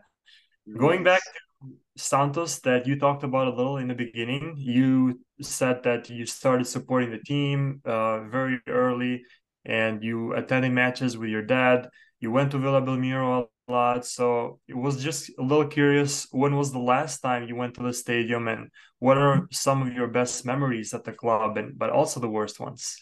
[0.66, 0.78] Yes.
[0.78, 5.84] Going back to Santos, that you talked about a little in the beginning, you said
[5.84, 9.24] that you started supporting the team uh, very early,
[9.66, 11.90] and you attended matches with your dad.
[12.20, 16.28] You went to Vila Belmiro lot, so it was just a little curious.
[16.32, 19.94] When was the last time you went to the stadium, and what are some of
[19.94, 22.96] your best memories at the club, and but also the worst ones?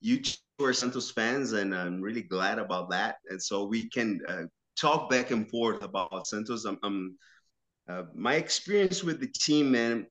[0.00, 0.20] You
[0.60, 3.16] are Santos fans, and I'm really glad about that.
[3.30, 4.44] And so we can uh,
[4.78, 6.64] talk back and forth about Santos.
[6.64, 7.16] I'm, I'm
[7.88, 10.06] uh, my experience with the team, man.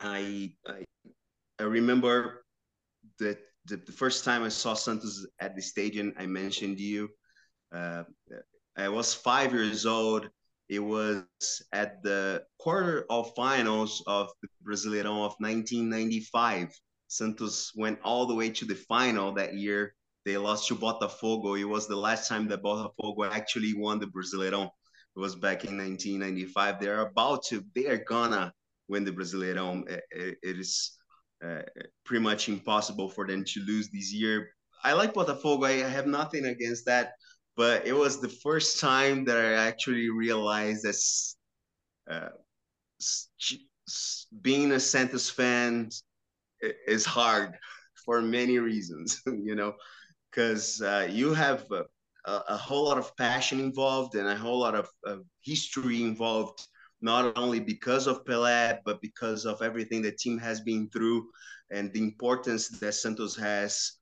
[0.00, 0.84] I I,
[1.58, 2.44] I remember
[3.18, 7.08] that the, the, first time I saw Santos at the stadium, I mentioned you.
[7.74, 8.04] Uh,
[8.76, 10.28] I was five years old.
[10.68, 11.24] It was
[11.72, 16.72] at the quarter of finals of the Brasileirão of 1995.
[17.08, 19.94] Santos went all the way to the final that year.
[20.24, 21.58] They lost to Botafogo.
[21.58, 24.66] It was the last time that Botafogo actually won the Brasileirão.
[24.66, 26.80] It was back in 1995.
[26.80, 28.52] They're about to, they are gonna
[28.88, 29.88] win the Brasileirão.
[29.88, 30.98] it, it is
[31.44, 31.62] uh,
[32.04, 34.48] pretty much impossible for them to lose this year.
[34.82, 35.64] I like Botafogo.
[35.64, 37.12] I have nothing against that,
[37.56, 40.96] but it was the first time that I actually realized that
[42.10, 42.28] uh,
[44.42, 45.88] being a Santos fan
[46.86, 47.56] is hard
[48.04, 49.74] for many reasons, you know,
[50.30, 51.84] because uh, you have a,
[52.26, 56.66] a, whole lot of passion involved and a whole lot of, of, history involved,
[57.00, 61.28] not only because of Pelé, but because of everything the team has been through
[61.70, 63.95] and the importance that Santos has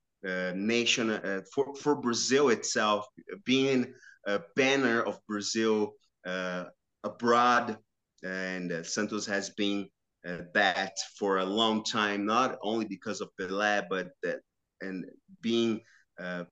[0.54, 3.06] nation uh, for, for Brazil itself,
[3.44, 3.92] being
[4.26, 5.94] a banner of Brazil
[6.26, 6.64] uh,
[7.02, 7.78] abroad.
[8.22, 9.88] And uh, Santos has been
[10.26, 14.40] uh, that for a long time, not only because of Pelé, but that
[14.80, 15.04] and
[15.40, 15.80] being
[16.18, 16.44] uh,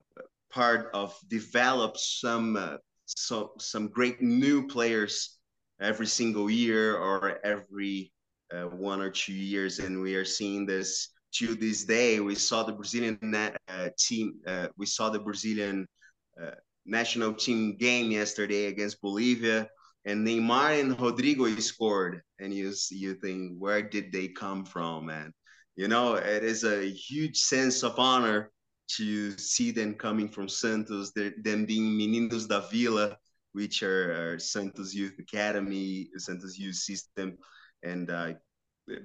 [0.51, 5.37] part of develop some uh, so, some great new players
[5.81, 8.11] every single year or every
[8.53, 12.19] uh, one or two years, and we are seeing this to this day.
[12.19, 13.19] We saw the Brazilian
[13.67, 15.87] uh, team, uh, we saw the Brazilian
[16.85, 19.67] national team game yesterday against Bolivia
[20.05, 25.33] and Neymar and Rodrigo scored, and you you think where did they come from, man?
[25.75, 28.51] You know, it is a huge sense of honor
[28.97, 33.17] to see them coming from Santos, them being Meninos da Vila,
[33.53, 37.37] which are, are Santos Youth Academy, Santos Youth System,
[37.81, 38.33] and uh,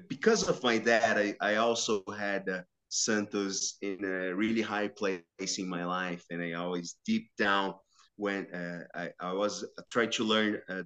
[0.08, 5.22] because of my dad, I, I also had uh, Santos in a really high place
[5.58, 7.74] in my life, and I always deep down
[8.16, 10.82] when uh, I, I was I tried to learn uh,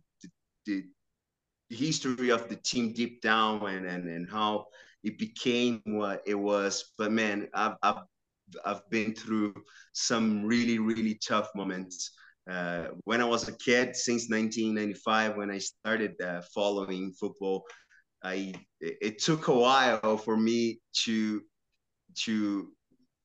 [0.66, 0.84] the,
[1.70, 4.66] the history of the team deep down and, and, and how
[5.03, 6.93] it became what it was.
[6.99, 8.03] But man, I've, I've,
[8.64, 9.55] I've been through
[9.95, 12.11] some really, really tough moments.
[12.51, 17.64] Uh, when I was a kid, since 1995, when I started uh, following football,
[18.24, 21.42] I it took a while for me to
[22.24, 22.68] to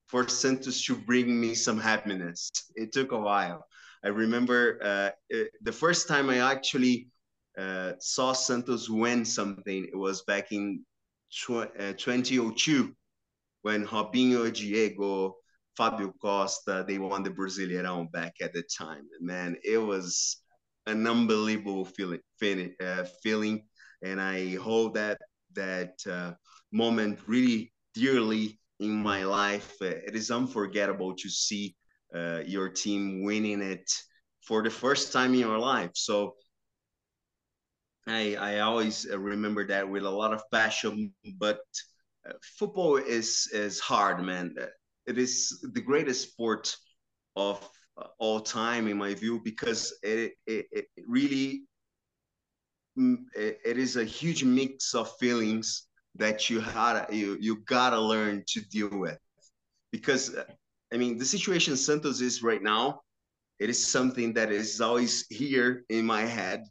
[0.07, 2.49] for Santos to bring me some happiness.
[2.75, 3.65] It took a while.
[4.03, 7.09] I remember uh, it, the first time I actually
[7.57, 9.85] uh, saw Santos win something.
[9.91, 10.85] It was back in
[11.31, 12.95] tw- uh, 2002
[13.63, 15.35] when Robinho, Diego,
[15.75, 19.05] Fabio Costa, they won the Brasileirão back at the time.
[19.17, 20.37] And man, it was
[20.85, 23.67] an unbelievable feeling, uh, feeling.
[24.01, 25.19] And I hold that
[25.53, 26.33] that uh,
[26.71, 29.81] moment really dearly in my life.
[29.81, 31.75] it is unforgettable to see
[32.13, 33.91] uh, your team winning it
[34.41, 35.91] for the first time in your life.
[35.93, 36.35] So
[38.05, 41.13] I I always remember that with a lot of passion.
[41.37, 41.59] But
[42.27, 44.55] uh, football is is hard, man.
[45.05, 46.75] It is the greatest sport
[47.35, 47.57] of
[48.19, 51.63] all time in my view because it it, it really
[52.97, 55.83] it, is a huge mix of feelings
[56.15, 59.17] that you had you you gotta learn to deal with.
[59.91, 60.43] Because uh,
[60.93, 63.01] I mean the situation Santos is right now
[63.59, 66.63] it is something that is always here in my head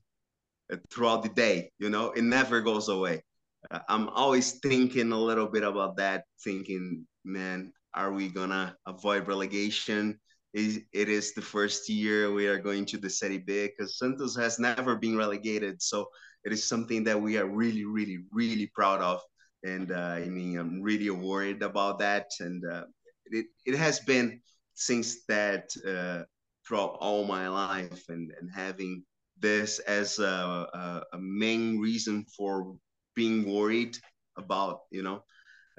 [0.73, 2.11] uh, throughout the day you know?
[2.11, 3.23] It never goes away.
[3.71, 9.29] Uh, I'm always thinking a little bit about that thinking man are we gonna avoid
[9.29, 10.19] relegation
[10.57, 14.59] it is the first year we are going to the Serie B because Santos has
[14.59, 15.83] never been relegated.
[15.83, 16.07] So
[16.45, 19.21] it is something that we are really, really, really proud of.
[19.65, 22.31] And uh, I mean, I'm really worried about that.
[22.41, 22.85] And uh,
[23.27, 24.41] it, it has been
[24.75, 26.23] since that uh,
[26.67, 29.05] throughout all my life and, and having
[29.39, 32.77] this as a, a, a main reason for
[33.15, 33.99] being worried
[34.39, 35.23] about, you know,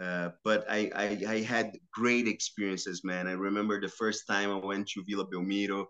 [0.01, 3.27] uh, but I, I, I had great experiences, man.
[3.27, 5.85] I remember the first time I went to Vila Belmiro.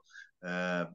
[0.46, 0.86] Uh,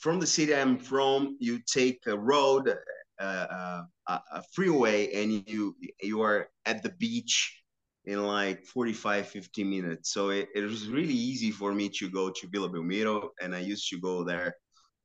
[0.00, 2.74] from the city I'm from, you take a road,
[3.20, 7.62] uh, uh a freeway, and you you are at the beach
[8.06, 10.12] in like 45, 50 minutes.
[10.12, 13.60] So it, it was really easy for me to go to Vila Belmiro, and I
[13.60, 14.54] used to go there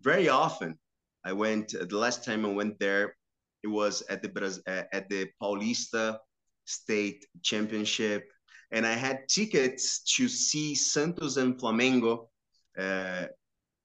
[0.02, 0.78] very often.
[1.26, 3.16] I went the last time I went there,
[3.64, 6.18] it was at the at the Paulista
[6.70, 8.30] state championship.
[8.72, 12.28] And I had tickets to see Santos and Flamengo
[12.78, 13.26] uh,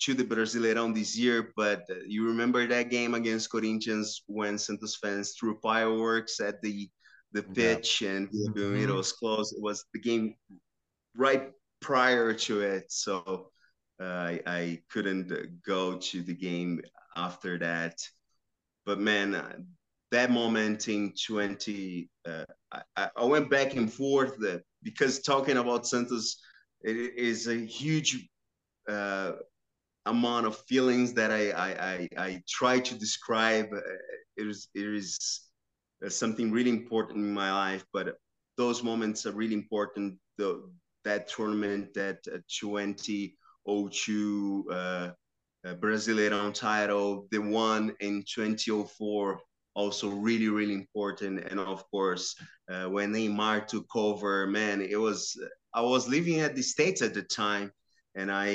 [0.01, 1.53] to the Brasileirão this year.
[1.57, 6.89] But uh, you remember that game against Corinthians when Santos fans threw fireworks at the
[7.33, 8.11] the pitch yeah.
[8.11, 8.77] and mm-hmm.
[8.77, 9.55] it was closed.
[9.57, 10.37] It was the game
[11.17, 13.51] right prior to it, so
[14.01, 15.33] uh, I, I couldn't
[15.67, 16.81] go to the game
[17.17, 17.97] after that.
[18.87, 19.57] But man, uh,
[20.11, 22.45] that moment in 20, uh,
[22.97, 26.37] I, I, went back and forth uh, because talking about Santos
[26.83, 28.29] it is a huge
[28.89, 29.33] uh,
[30.07, 33.67] amount of feelings that I, I, I, I try to describe.
[33.73, 33.81] Uh,
[34.37, 35.41] it is, it is
[36.05, 38.17] uh, something really important in my life, but
[38.59, 40.19] those moments are really important.
[40.37, 40.63] The,
[41.05, 45.11] that tournament, that uh, 2002 uh,
[45.67, 49.41] Brasileirão title, the one in 2004
[49.75, 51.41] also really really important.
[51.51, 52.35] And of course
[52.71, 55.39] uh, when neymar took over man it was
[55.75, 57.71] i was living at the states at the time
[58.15, 58.47] and i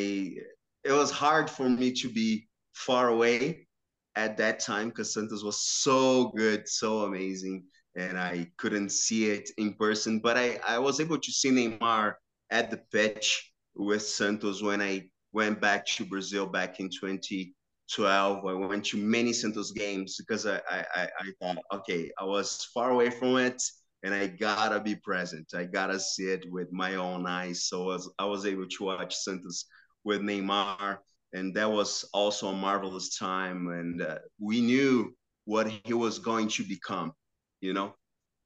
[0.83, 3.67] it was hard for me to be far away
[4.15, 7.63] at that time because santos was so good so amazing
[7.95, 10.19] and i couldn't see it in person.
[10.19, 12.13] But i i was able to see neymar
[12.49, 17.53] at the pitch with santos when i went back to brazil back in 20
[17.93, 22.67] 12 i went to many santos games because I, I i thought okay i was
[22.73, 23.61] far away from it
[24.03, 25.47] and i gotta be present.
[25.53, 27.65] I gotta see it with my own eyes.
[27.65, 29.65] So I was, I was able to watch santos
[30.03, 30.97] with neymar
[31.33, 35.13] and that was also a marvelous time and uh, we knew
[35.45, 37.13] what he was going to become
[37.61, 37.93] you know?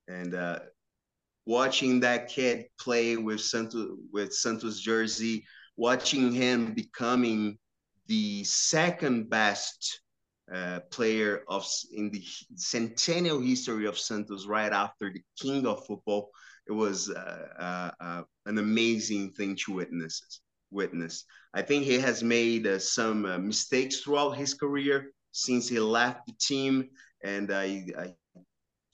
[0.07, 0.59] And uh,
[1.45, 5.45] watching that kid play with santos with santos jersey
[5.77, 7.57] watching him becoming
[8.07, 10.01] the second best
[10.53, 12.23] uh, player of in the
[12.55, 16.29] centennial history of Santos, right after the king of football.
[16.67, 20.41] It was uh, uh, uh an amazing thing to witness.
[20.71, 21.25] Witness.
[21.53, 26.25] I think he has made uh, some uh, mistakes throughout his career since he left
[26.25, 26.89] the team,
[27.23, 28.13] and I, I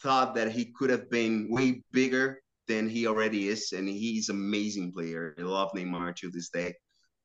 [0.01, 4.35] thought that he could have been way bigger than he already is, and he's an
[4.35, 5.35] amazing player.
[5.37, 6.75] I love Neymar to this day,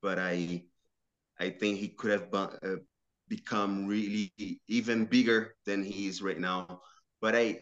[0.03, 0.63] but I
[1.39, 2.49] I think he could have uh,
[3.29, 4.33] become really
[4.69, 6.81] even bigger than he is right now.
[7.21, 7.61] But I,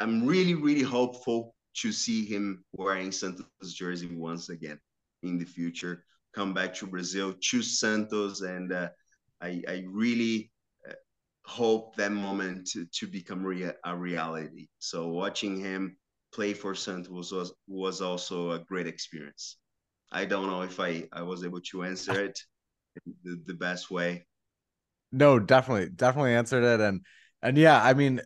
[0.00, 4.78] I'm really, really hopeful to see him wearing Santos jersey once again
[5.22, 6.04] in the future.
[6.34, 8.88] Come back to Brazil, choose Santos, and uh,
[9.40, 10.50] I, I really
[10.88, 10.94] uh,
[11.46, 13.46] hope that moment to, to become
[13.84, 14.68] a reality.
[14.78, 15.96] So watching him
[16.32, 19.58] play for Santos was was also a great experience.
[20.10, 22.38] I don't know if I, I was able to answer it
[23.24, 24.26] the, the best way.
[25.12, 27.02] No, definitely, definitely answered it, and
[27.42, 28.20] and yeah, I mean,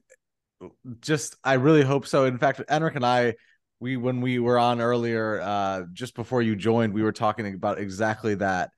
[1.00, 2.24] just I really hope so.
[2.24, 3.34] In fact, Enric and I,
[3.80, 7.78] we when we were on earlier, uh, just before you joined, we were talking about
[7.78, 8.70] exactly that.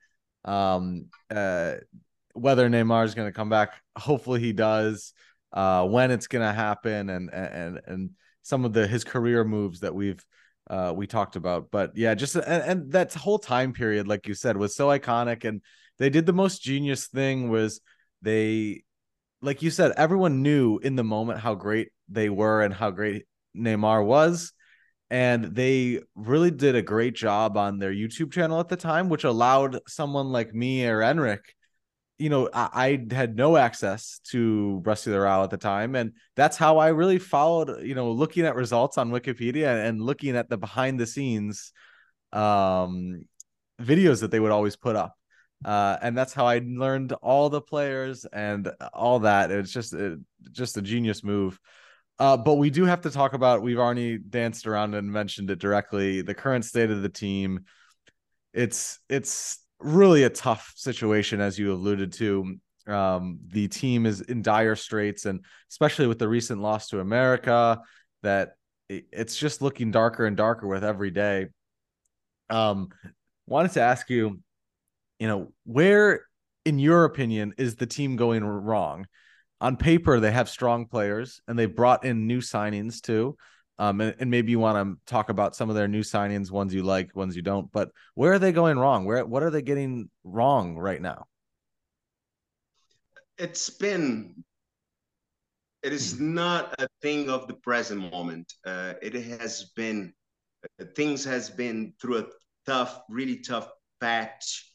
[0.43, 1.75] Um, uh,
[2.33, 5.13] whether Neymar is going to come back, hopefully he does.
[5.53, 8.09] Uh, when it's going to happen, and and and
[8.41, 10.23] some of the his career moves that we've
[10.69, 11.71] uh, we talked about.
[11.71, 15.45] But yeah, just and, and that whole time period, like you said, was so iconic.
[15.45, 15.61] And
[16.01, 17.79] they did the most genius thing was
[18.21, 18.83] they,
[19.41, 23.25] like you said, everyone knew in the moment how great they were and how great
[23.55, 24.53] Neymar was.
[25.11, 29.25] And they really did a great job on their YouTube channel at the time, which
[29.25, 31.41] allowed someone like me or Enric
[32.21, 36.77] you know, I, I, had no access to Brasileirão at the time, and that's how
[36.77, 37.81] I really followed.
[37.81, 41.73] You know, looking at results on Wikipedia and looking at the behind the scenes
[42.31, 43.25] um,
[43.81, 45.15] videos that they would always put up,
[45.63, 49.51] uh, and that's how I learned all the players and all that.
[49.51, 50.19] It's just it,
[50.51, 51.59] just a genius move.
[52.19, 53.61] Uh, but we do have to talk about.
[53.61, 56.21] We've already danced around and mentioned it directly.
[56.21, 57.65] The current state of the team.
[58.53, 62.57] It's it's really a tough situation, as you alluded to.
[62.87, 67.79] Um, the team is in dire straits, and especially with the recent loss to America,
[68.23, 68.53] that
[68.89, 71.47] it's just looking darker and darker with every day.
[72.49, 72.89] Um,
[73.47, 74.41] wanted to ask you,
[75.21, 76.25] you know, where,
[76.65, 79.05] in your opinion, is the team going wrong?
[79.61, 83.37] On paper, they have strong players, and they've brought in new signings too.
[83.77, 86.73] Um, and, and maybe you want to talk about some of their new signings, ones
[86.73, 87.71] you like, ones you don't.
[87.71, 89.05] But where are they going wrong?
[89.05, 91.27] Where what are they getting wrong right now?
[93.37, 94.43] It's been
[95.83, 98.51] it is not a thing of the present moment.
[98.65, 100.13] Uh, it has been
[100.95, 102.25] things has been through a
[102.65, 103.69] tough, really tough
[103.99, 104.70] patch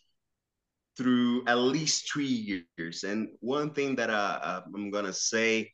[0.97, 3.05] through at least three years.
[3.05, 5.73] And one thing that uh, uh I'm gonna say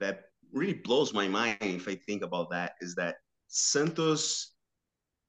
[0.00, 3.16] that really blows my mind if I think about that is that
[3.48, 4.52] Santos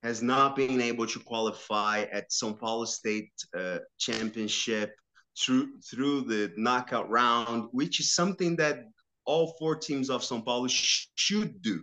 [0.02, 4.94] has not been able to qualify at São Paulo State uh, Championship
[5.40, 8.86] through through the knockout round, which is something that
[9.26, 11.82] all four teams of São Paulo sh- should do.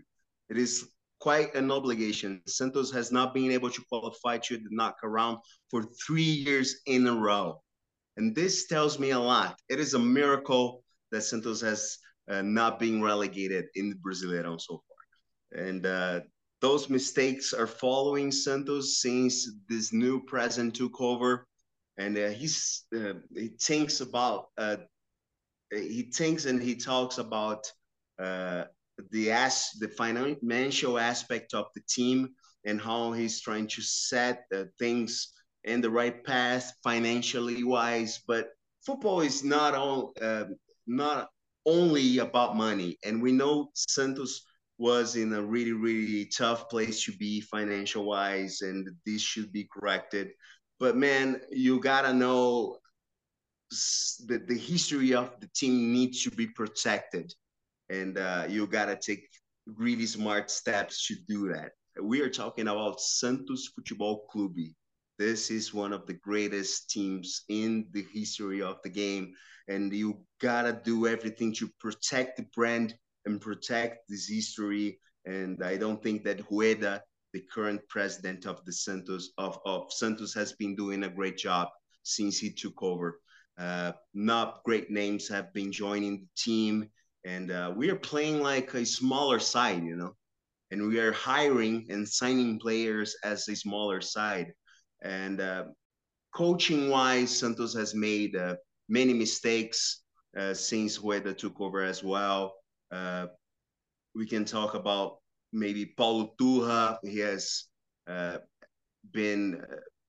[0.51, 0.89] It is
[1.21, 2.41] quite an obligation.
[2.47, 5.39] Santos has not been able to qualify to the knockout round
[5.71, 7.61] for three years in a row.
[8.17, 9.59] And this tells me a lot.
[9.69, 11.99] It is a miracle that Santos has
[12.31, 15.65] uh, not been relegated in the Brasileirão so far.
[15.67, 16.21] And uh,
[16.61, 21.47] those mistakes are following Santos since this new president took over.
[21.99, 24.77] And uh, he's uh, he thinks about uh,
[25.71, 27.71] he thinks and he talks about
[28.19, 28.65] uh,
[29.11, 32.29] the as the financial aspect of the team
[32.65, 35.33] and how he's trying to set uh, things
[35.65, 38.21] in the right path financially wise.
[38.27, 38.51] But
[38.85, 41.29] football is not all um, not
[41.67, 42.99] only about money.
[43.05, 44.43] And we know Santos
[44.79, 49.69] was in a really, really tough place to be financial wise, and this should be
[49.73, 50.31] corrected.
[50.79, 52.79] But man, you gotta know
[54.27, 57.33] that the history of the team needs to be protected,
[57.91, 59.29] and uh, you gotta take
[59.67, 61.73] really smart steps to do that.
[62.01, 64.75] We are talking about Santos Futebol Clube.
[65.19, 69.35] This is one of the greatest teams in the history of the game
[69.69, 74.99] and you gotta do everything to protect the brand and protect this history.
[75.27, 80.35] And I don't think that Rueda, the current president of the Santos of, of Santos,
[80.35, 81.69] has been doing a great job
[82.03, 83.21] since he took over.
[83.59, 86.89] Uh, not great names have been joining the team,
[87.25, 90.15] and uh, we are playing like a smaller side, you know,
[90.71, 94.53] and we are hiring and signing players as a smaller side.
[95.03, 95.65] And uh,
[96.35, 98.57] coaching wise, Santos has made uh,
[98.89, 100.03] many mistakes
[100.37, 102.55] uh, since Rueda took over as well.
[102.91, 103.27] Uh,
[104.15, 105.19] we can talk about
[105.53, 106.99] maybe Paulo Turra.
[107.03, 107.65] He has
[108.07, 108.39] uh,
[109.13, 109.63] been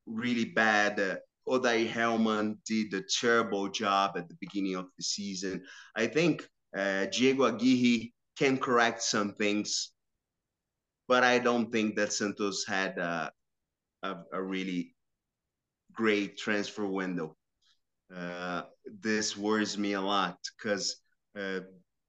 [0.05, 1.20] really bad.
[1.47, 5.64] Odair Hellmann did a terrible job at the beginning of the season.
[5.95, 9.91] I think uh, Diego Aguirre can correct some things,
[11.07, 13.30] but I don't think that Santos had uh,
[14.03, 14.95] a, a really
[15.93, 17.36] great transfer window.
[18.15, 18.63] Uh,
[19.01, 20.97] this worries me a lot because
[21.39, 21.59] uh,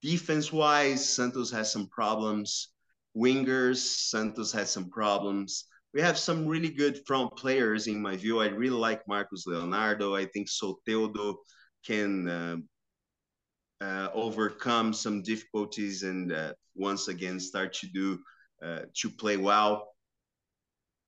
[0.00, 2.68] defense wise, Santos has some problems.
[3.16, 5.64] Wingers, Santos has some problems.
[5.94, 8.40] We have some really good front players in my view.
[8.40, 10.16] I really like Marcos Leonardo.
[10.16, 11.36] I think Soteldo
[11.84, 12.56] can uh,
[13.82, 18.18] uh, overcome some difficulties and uh, once again start to do
[18.64, 19.88] uh, to play well.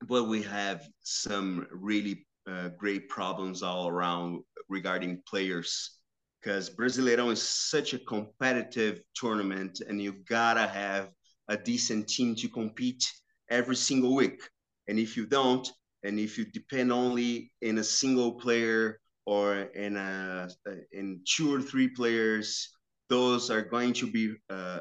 [0.08, 5.98] But we have some really uh, great problems all around regarding players
[6.40, 11.10] because Brasileirão is such a competitive tournament and you gotta have
[11.48, 13.04] a decent team to compete
[13.50, 14.42] every single week.
[14.88, 15.70] And if you don't,
[16.02, 20.48] and if you depend only in a single player or in a
[20.92, 22.70] in two or three players,
[23.08, 24.80] those are going to be uh,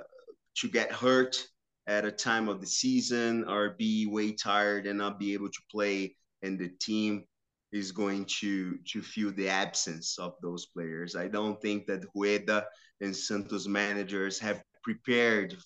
[0.58, 1.46] to get hurt
[1.88, 5.62] at a time of the season or be way tired and not be able to
[5.72, 7.24] play, and the team
[7.72, 11.16] is going to to feel the absence of those players.
[11.16, 12.66] I don't think that Rueda
[13.02, 15.58] and Santos managers have prepared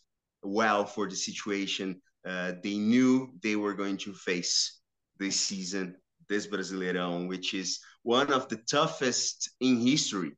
[0.43, 4.81] well for the situation uh, they knew they were going to face
[5.17, 5.95] this season,
[6.29, 10.31] this Brasileirão, which is one of the toughest in history.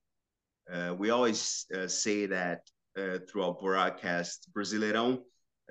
[0.72, 2.62] Uh, we always uh, say that
[2.98, 5.20] uh, throughout broadcast, Brasileirão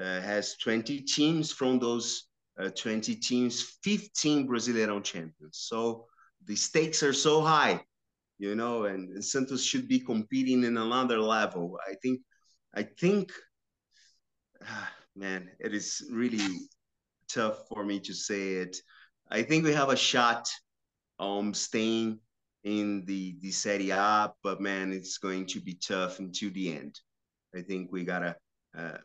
[0.01, 1.53] uh, has 20 teams.
[1.53, 2.25] From those
[2.59, 5.59] uh, 20 teams, 15 Brasileirão champions.
[5.59, 6.07] So
[6.45, 7.81] the stakes are so high,
[8.39, 11.79] you know, and, and Santos should be competing in another level.
[11.89, 12.21] I think,
[12.75, 13.33] I think
[15.17, 16.69] man, it is really
[17.29, 18.77] tough for me to say it.
[19.31, 20.49] I think we have a shot
[21.19, 22.21] um staying
[22.65, 26.99] in the the Serie A, but man, it's going to be tough until the end.
[27.55, 28.37] I think we gotta
[28.77, 28.99] uh,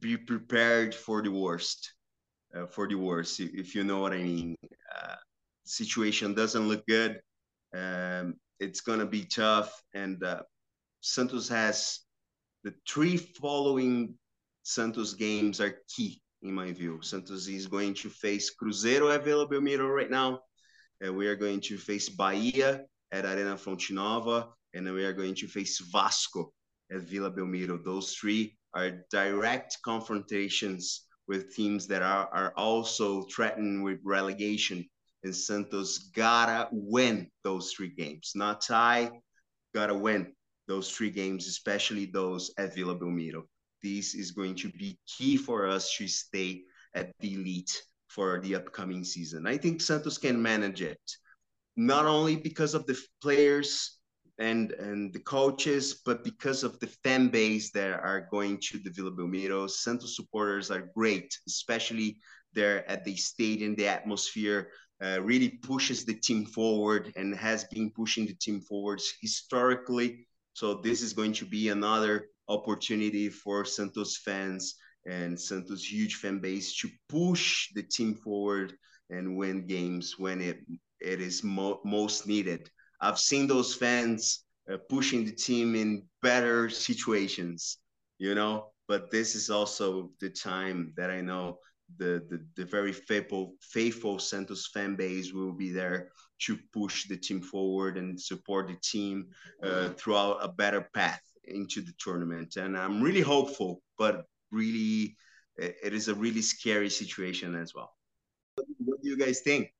[0.00, 1.94] be prepared for the worst.
[2.54, 4.56] Uh, for the worst, if, if, you know what I mean.
[4.94, 5.16] Uh,
[5.64, 7.20] situation doesn't look good.
[7.74, 10.42] Um, it's gonna be tough, and uh,
[11.00, 12.00] Santos has
[12.62, 14.14] the three following
[14.62, 17.00] Santos games are key in my view.
[17.02, 20.40] Santos is going to face Cruzeiro at Vila Belmiro right now.
[21.00, 24.48] And we are going to face Bahia at Arena Fonte Nova.
[24.74, 26.52] And we are going to face Vasco
[26.92, 27.82] at Vila Belmiro.
[27.82, 34.84] Those three are direct confrontations with teams that are, are also threatened with relegation.
[35.22, 38.32] And Santos gotta win those three games.
[38.34, 39.10] Not tie,
[39.74, 40.34] gotta win
[40.68, 43.44] those three games, especially those at Vila Belmiro
[43.84, 46.62] this is going to be key for us to stay
[46.94, 49.46] at the elite for the upcoming season.
[49.46, 51.00] I think Santos can manage it,
[51.76, 53.98] not only because of the players
[54.38, 58.90] and and the coaches, but because of the fan base that are going to the
[58.90, 59.68] Vila Belmiro.
[59.68, 62.16] Santos supporters are great, especially
[62.54, 63.74] there at the stadium.
[63.76, 64.70] The atmosphere
[65.04, 70.26] uh, really pushes the team forward and has been pushing the team forwards historically.
[70.54, 74.74] So this is going to be another opportunity for Santos fans
[75.06, 78.74] and Santos' huge fan base to push the team forward
[79.10, 80.60] and win games when it
[81.00, 82.70] it is mo- most needed.
[83.00, 87.78] I've seen those fans uh, pushing the team in better situations,
[88.18, 88.72] you know.
[88.88, 91.58] But this is also the time that I know
[91.98, 96.10] the the, the very faithful faithful Santos fan base will be there
[96.46, 99.28] to push the team forward and support the team
[99.62, 102.56] uh, throughout a better path into the tournament.
[102.56, 105.16] And I'm really hopeful, but really,
[105.56, 107.94] it is a really scary situation as well.
[108.78, 109.72] What do you guys think?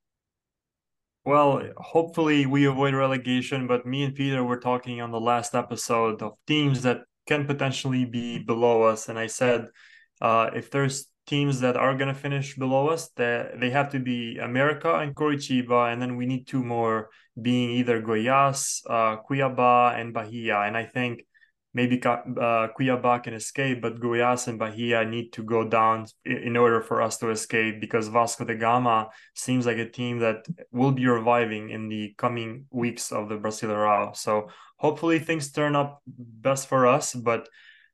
[1.25, 6.21] Well, hopefully we avoid relegation, but me and Peter were talking on the last episode
[6.21, 9.09] of teams that can potentially be below us.
[9.09, 9.69] And I said,
[10.21, 13.99] uh, if there's teams that are going to finish below us, that they have to
[13.99, 17.09] be America and Coritiba, and then we need two more
[17.41, 20.61] being either Goiás, uh, Cuiabá, and Bahia.
[20.61, 21.25] And I think
[21.75, 26.81] maybe uh, Cuiabá can escape, but Goiás and Bahia need to go down in order
[26.81, 31.07] for us to escape because Vasco da Gama seems like a team that will be
[31.07, 34.17] reviving in the coming weeks of the Brasileirão.
[34.17, 37.13] So hopefully things turn up best for us.
[37.13, 37.49] But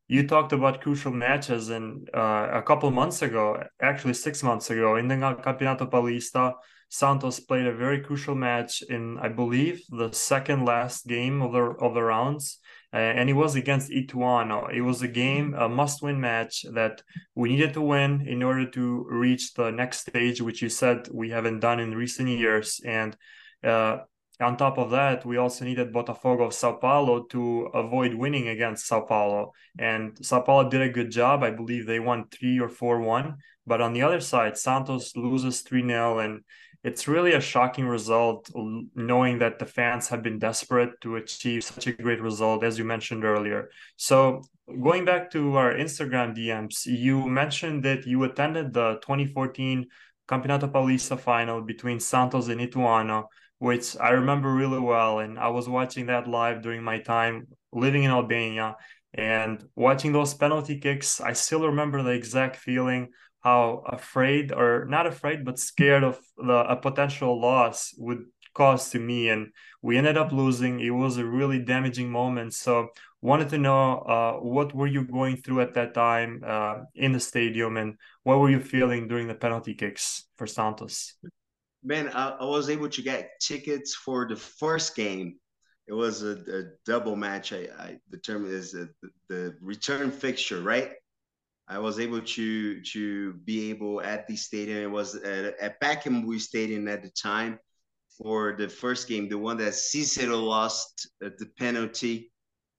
[0.08, 4.96] you talked about crucial matches, and uh, a couple months ago, actually six months ago,
[4.96, 6.52] in the Campeonato Paulista,
[6.88, 11.62] Santos played a very crucial match in, I believe, the second last game of the
[11.80, 12.58] of the rounds
[12.92, 14.72] uh, and it was against Ituano.
[14.72, 17.02] It was a game, a must-win match that
[17.34, 21.30] we needed to win in order to reach the next stage, which you said we
[21.30, 22.80] haven't done in recent years.
[22.84, 23.16] And
[23.62, 23.98] uh,
[24.40, 28.86] on top of that, we also needed Botafogo of Sao Paulo to avoid winning against
[28.86, 29.52] Sao Paulo.
[29.78, 31.42] And Sao Paulo did a good job.
[31.44, 33.36] I believe they won three or four one.
[33.66, 36.18] But on the other side, Santos loses 3 0.
[36.18, 36.40] And
[36.82, 38.50] it's really a shocking result
[38.94, 42.84] knowing that the fans have been desperate to achieve such a great result as you
[42.84, 43.68] mentioned earlier.
[43.96, 44.42] So
[44.82, 49.86] going back to our instagram dms you mentioned that you attended the 2014
[50.28, 53.24] campeonato paulista final between santos and ituano
[53.58, 58.04] which i remember really well and i was watching that live during my time living
[58.04, 58.76] in albania
[59.14, 63.08] and watching those penalty kicks i still remember the exact feeling
[63.40, 68.24] how afraid or not afraid but scared of the a potential loss would
[68.54, 70.80] cause to me and we ended up losing.
[70.80, 72.54] It was a really damaging moment.
[72.54, 72.88] So
[73.22, 77.20] wanted to know uh, what were you going through at that time uh, in the
[77.20, 81.14] stadium and what were you feeling during the penalty kicks for santos?
[81.82, 85.36] Man i, I was able to get tickets for the first game.
[85.86, 87.52] It was a, a double match.
[87.52, 88.90] I, I determined is the,
[89.28, 90.92] the return fixture right
[91.70, 94.82] I was able to to be able at the stadium.
[94.82, 97.60] It was at, at Pacaembu Stadium at the time
[98.18, 102.32] for the first game, the one that Cicero lost at the penalty.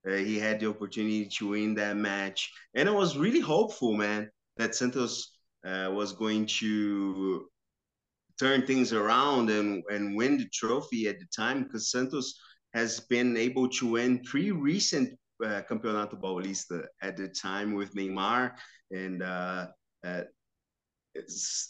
[0.05, 4.29] Uh, he had the opportunity to win that match, and I was really hopeful, man,
[4.57, 7.45] that Santos uh, was going to
[8.39, 12.33] turn things around and and win the trophy at the time because Santos
[12.73, 18.53] has been able to win three recent uh, Campeonato Paulista at the time with Neymar,
[18.91, 19.67] and uh,
[20.03, 20.21] uh,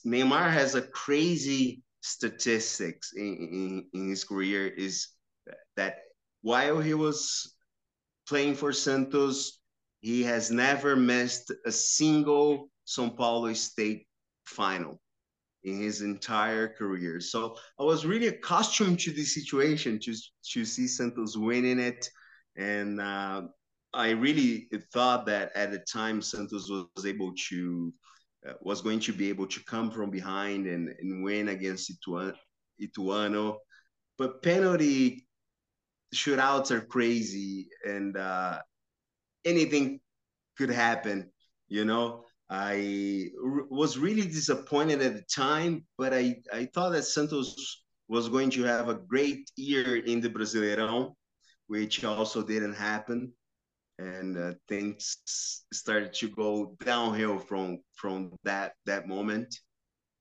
[0.05, 5.09] Neymar has a crazy statistics in, in, in his career is
[5.75, 5.99] that
[6.41, 7.55] while he was
[8.27, 9.59] playing for Santos,
[9.99, 14.07] he has never missed a single São Paulo state
[14.45, 14.99] final
[15.63, 17.19] in his entire career.
[17.19, 20.15] So I was really accustomed to the situation to,
[20.53, 22.09] to see Santos winning it.
[22.57, 23.43] And uh,
[23.93, 27.93] I really thought that at the time Santos was able to
[28.47, 31.91] uh, was going to be able to come from behind and, and win against
[32.81, 33.57] Ituano.
[34.17, 35.27] But penalty
[36.15, 38.59] shootouts are crazy and uh,
[39.45, 39.99] anything
[40.57, 41.29] could happen,
[41.67, 42.25] you know.
[42.49, 43.29] I
[43.69, 48.63] was really disappointed at the time, but I, I thought that Santos was going to
[48.63, 51.13] have a great year in the Brasileirão,
[51.67, 53.31] which also didn't happen
[54.01, 55.17] and uh, things
[55.71, 59.55] started to go downhill from from that that moment.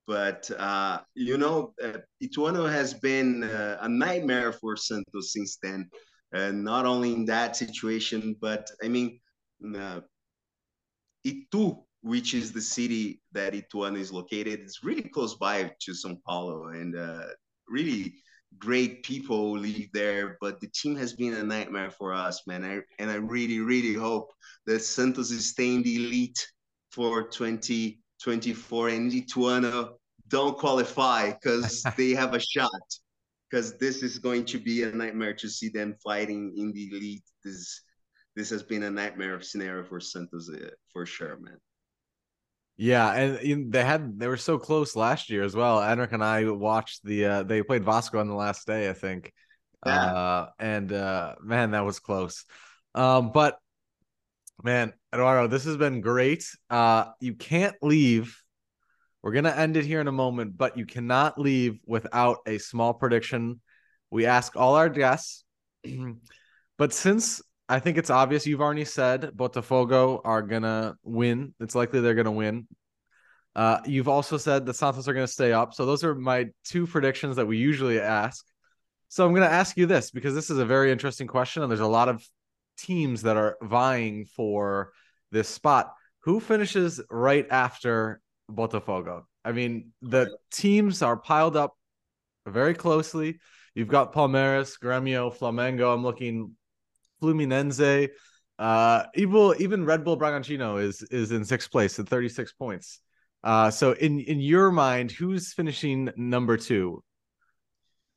[0.07, 5.89] But uh, you know, uh, Ituano has been uh, a nightmare for Santos since then.
[6.33, 9.19] Not only in that situation, but I mean,
[9.75, 10.01] uh,
[11.23, 16.17] Itu, which is the city that Ituano is located, is really close by to São
[16.25, 17.27] Paulo, and uh,
[17.67, 18.15] really
[18.57, 22.63] great people live there, but the team has been a nightmare for us, man.
[22.63, 24.29] I, and I really, really hope
[24.65, 26.47] that Santos is staying the elite
[26.91, 29.93] for 2024 and Ituano
[30.27, 32.71] don't qualify because they have a shot.
[33.49, 37.23] Because this is going to be a nightmare to see them fighting in the elite.
[37.43, 37.81] This
[38.33, 41.57] this has been a nightmare scenario for Santos uh, for sure, man.
[42.77, 45.79] Yeah, and they had they were so close last year as well.
[45.79, 49.33] Enric and I watched the uh they played Vasco on the last day, I think.
[49.85, 49.93] Yeah.
[49.93, 52.45] Uh and uh man, that was close.
[52.95, 53.59] Um but
[54.63, 56.45] man, Eduardo, this has been great.
[56.69, 58.41] Uh you can't leave.
[59.21, 62.95] We're to end it here in a moment, but you cannot leave without a small
[62.95, 63.61] prediction.
[64.09, 65.43] We ask all our guests.
[66.77, 67.41] but since
[67.71, 68.45] I think it's obvious.
[68.45, 71.53] You've already said Botafogo are gonna win.
[71.61, 72.67] It's likely they're gonna win.
[73.55, 75.73] Uh, you've also said the Santos are gonna stay up.
[75.73, 78.45] So those are my two predictions that we usually ask.
[79.07, 81.79] So I'm gonna ask you this because this is a very interesting question, and there's
[81.79, 82.21] a lot of
[82.77, 84.91] teams that are vying for
[85.31, 85.93] this spot.
[86.23, 88.19] Who finishes right after
[88.51, 89.23] Botafogo?
[89.45, 91.77] I mean, the teams are piled up
[92.45, 93.39] very closely.
[93.75, 95.93] You've got Palmeiras, Gremio, Flamengo.
[95.93, 96.57] I'm looking
[97.21, 98.09] Fluminense.
[98.59, 102.99] Uh, even even Red Bull Bragantino is is in sixth place at 36 points.
[103.43, 107.03] Uh, so in in your mind, who's finishing number two?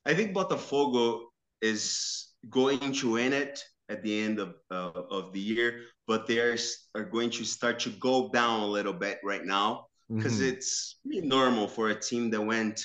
[0.05, 1.23] I think Botafogo
[1.63, 6.41] is going to win it at the end of uh, of the year, but they
[6.41, 6.57] are,
[6.95, 10.57] are going to start to go down a little bit right now because mm-hmm.
[10.57, 12.85] it's really normal for a team that went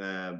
[0.00, 0.36] uh,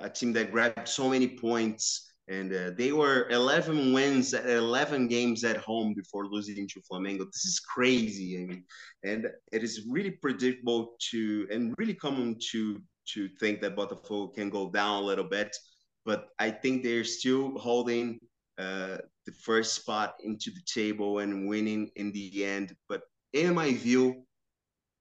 [0.00, 5.08] a team that grabbed so many points and uh, they were 11 wins at 11
[5.08, 7.26] games at home before losing to Flamengo.
[7.26, 8.38] This is crazy.
[8.38, 8.64] I mean,
[9.02, 12.80] and it is really predictable to and really common to
[13.14, 15.56] to think that Botafogo can go down a little bit,
[16.04, 18.20] but I think they're still holding
[18.58, 22.76] uh, the first spot into the table and winning in the end.
[22.88, 23.02] But
[23.32, 24.22] in my view,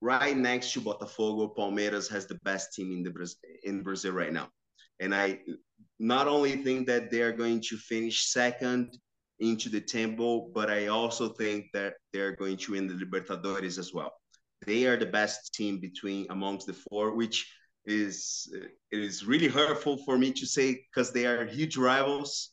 [0.02, 4.50] right next to Botafogo, Palmeiras has the best team in the in Brazil right now.
[5.00, 5.40] And I
[6.02, 8.98] not only think that they are going to finish second
[9.40, 13.94] into the table, but I also think that they're going to win the Libertadores as
[13.94, 14.12] well.
[14.66, 17.48] They are the best team between amongst the four, which
[17.86, 18.52] is
[18.92, 22.50] it is really hurtful for me to say because they are huge rivals,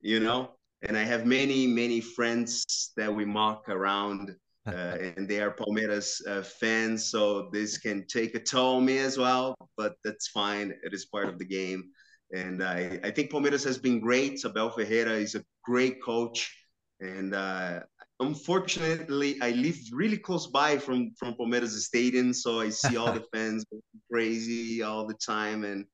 [0.00, 0.52] you know.
[0.88, 4.34] And I have many many friends that we mock around,
[4.66, 8.98] uh, and they are Palmeiras uh, fans, so this can take a toll on me
[8.98, 9.54] as well.
[9.76, 11.84] But that's fine; it is part of the game.
[12.32, 14.44] And I, I think Palmeiras has been great.
[14.44, 16.52] Abel Ferreira is a great coach.
[17.00, 17.80] And uh,
[18.20, 22.32] unfortunately, I live really close by from, from Palmeiras Stadium.
[22.32, 23.64] So I see all the fans
[24.10, 25.64] crazy all the time.
[25.64, 25.84] And,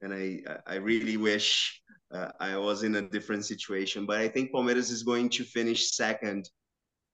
[0.00, 1.80] and I, I really wish
[2.12, 4.06] uh, I was in a different situation.
[4.06, 6.48] But I think Palmeiras is going to finish second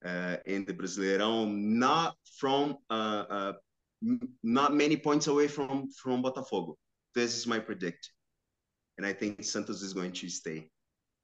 [0.05, 3.53] uh, in the Brasileirão, not from uh, uh,
[4.43, 6.75] not many points away from from Botafogo.
[7.15, 8.11] This is my predict,
[9.01, 10.69] and I think Santos is going to stay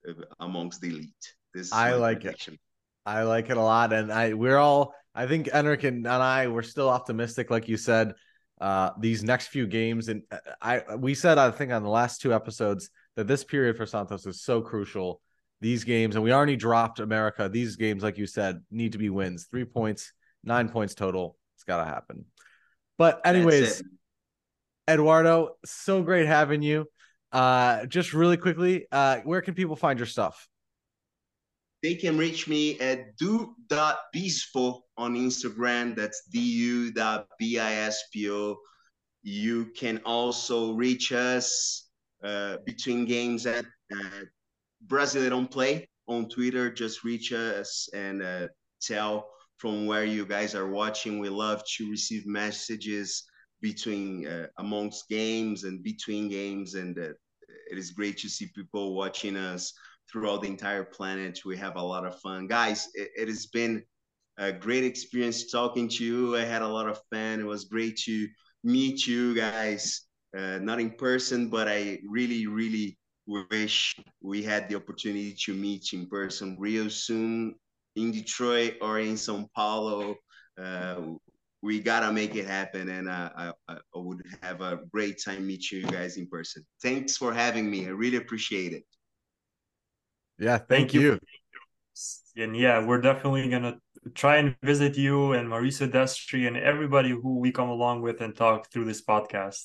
[0.09, 1.35] uh, amongst the elite.
[1.53, 2.55] This I like prediction.
[2.55, 2.61] it.
[3.05, 4.95] I like it a lot, and I we're all.
[5.15, 8.15] I think Enric and, I we're still optimistic, like you said.
[8.59, 12.23] Uh, these next few games, and uh, I we said I think on the last
[12.23, 15.21] two episodes that this period for Santos is so crucial.
[15.61, 17.51] These games, and we already dropped America.
[17.51, 19.49] These games, like you said, need to be wins.
[19.51, 21.37] Three points, nine points total.
[21.57, 22.25] It's got to happen.
[22.97, 23.83] But anyways,
[24.89, 26.87] Eduardo, so great having you.
[27.33, 30.49] Uh, just really quickly, uh, where can people find your stuff?
[31.83, 35.95] They can reach me at du.bispo on Instagram.
[35.95, 38.57] That's du.bispo.
[39.23, 41.89] You can also reach us
[42.25, 44.25] uh, between games at uh,
[44.87, 46.71] Brasileirão Play on Twitter.
[46.71, 48.49] Just reach us and uh,
[48.81, 49.29] tell
[49.59, 51.19] from where you guys are watching.
[51.19, 53.25] We love to receive messages
[53.61, 57.13] between uh, amongst games and between games, and uh,
[57.71, 59.73] it is great to see people watching us
[60.11, 61.41] throughout the entire planet.
[61.45, 62.89] We have a lot of fun, guys.
[62.95, 63.83] It, it has been
[64.39, 66.37] a great experience talking to you.
[66.37, 67.41] I had a lot of fun.
[67.41, 68.29] It was great to
[68.63, 70.03] meet you guys,
[70.37, 75.93] uh, not in person, but I really, really wish we had the opportunity to meet
[75.93, 77.55] in person real soon
[77.97, 80.17] in Detroit or in Sao Paulo.
[80.61, 81.15] Uh,
[81.63, 85.81] we gotta make it happen, and uh, I, I, would have a great time meeting
[85.81, 86.65] you guys in person.
[86.83, 87.87] Thanks for having me.
[87.87, 88.85] I really appreciate it.
[90.39, 91.01] Yeah, thank, thank you.
[91.01, 91.21] you.
[92.43, 93.79] And yeah, we're definitely gonna
[94.15, 98.37] try and visit you and Marisa Destri and everybody who we come along with and
[98.37, 99.65] talk through this podcast.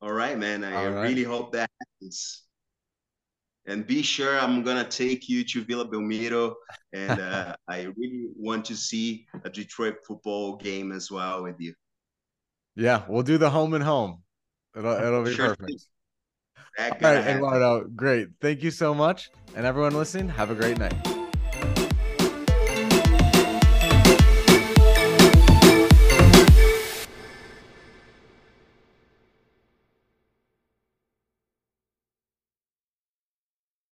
[0.00, 0.62] All right, man.
[0.62, 1.02] I right.
[1.02, 2.43] really hope that happens
[3.66, 6.54] and be sure I'm gonna take you to Vila Belmiro,
[6.92, 11.74] and uh, I really want to see a Detroit football game as well with you.
[12.76, 14.22] Yeah, we'll do the home and home.
[14.76, 15.86] It'll it'll be sure perfect.
[16.78, 18.28] All right, Eduardo, great.
[18.40, 21.13] Thank you so much, and everyone listening, have a great night.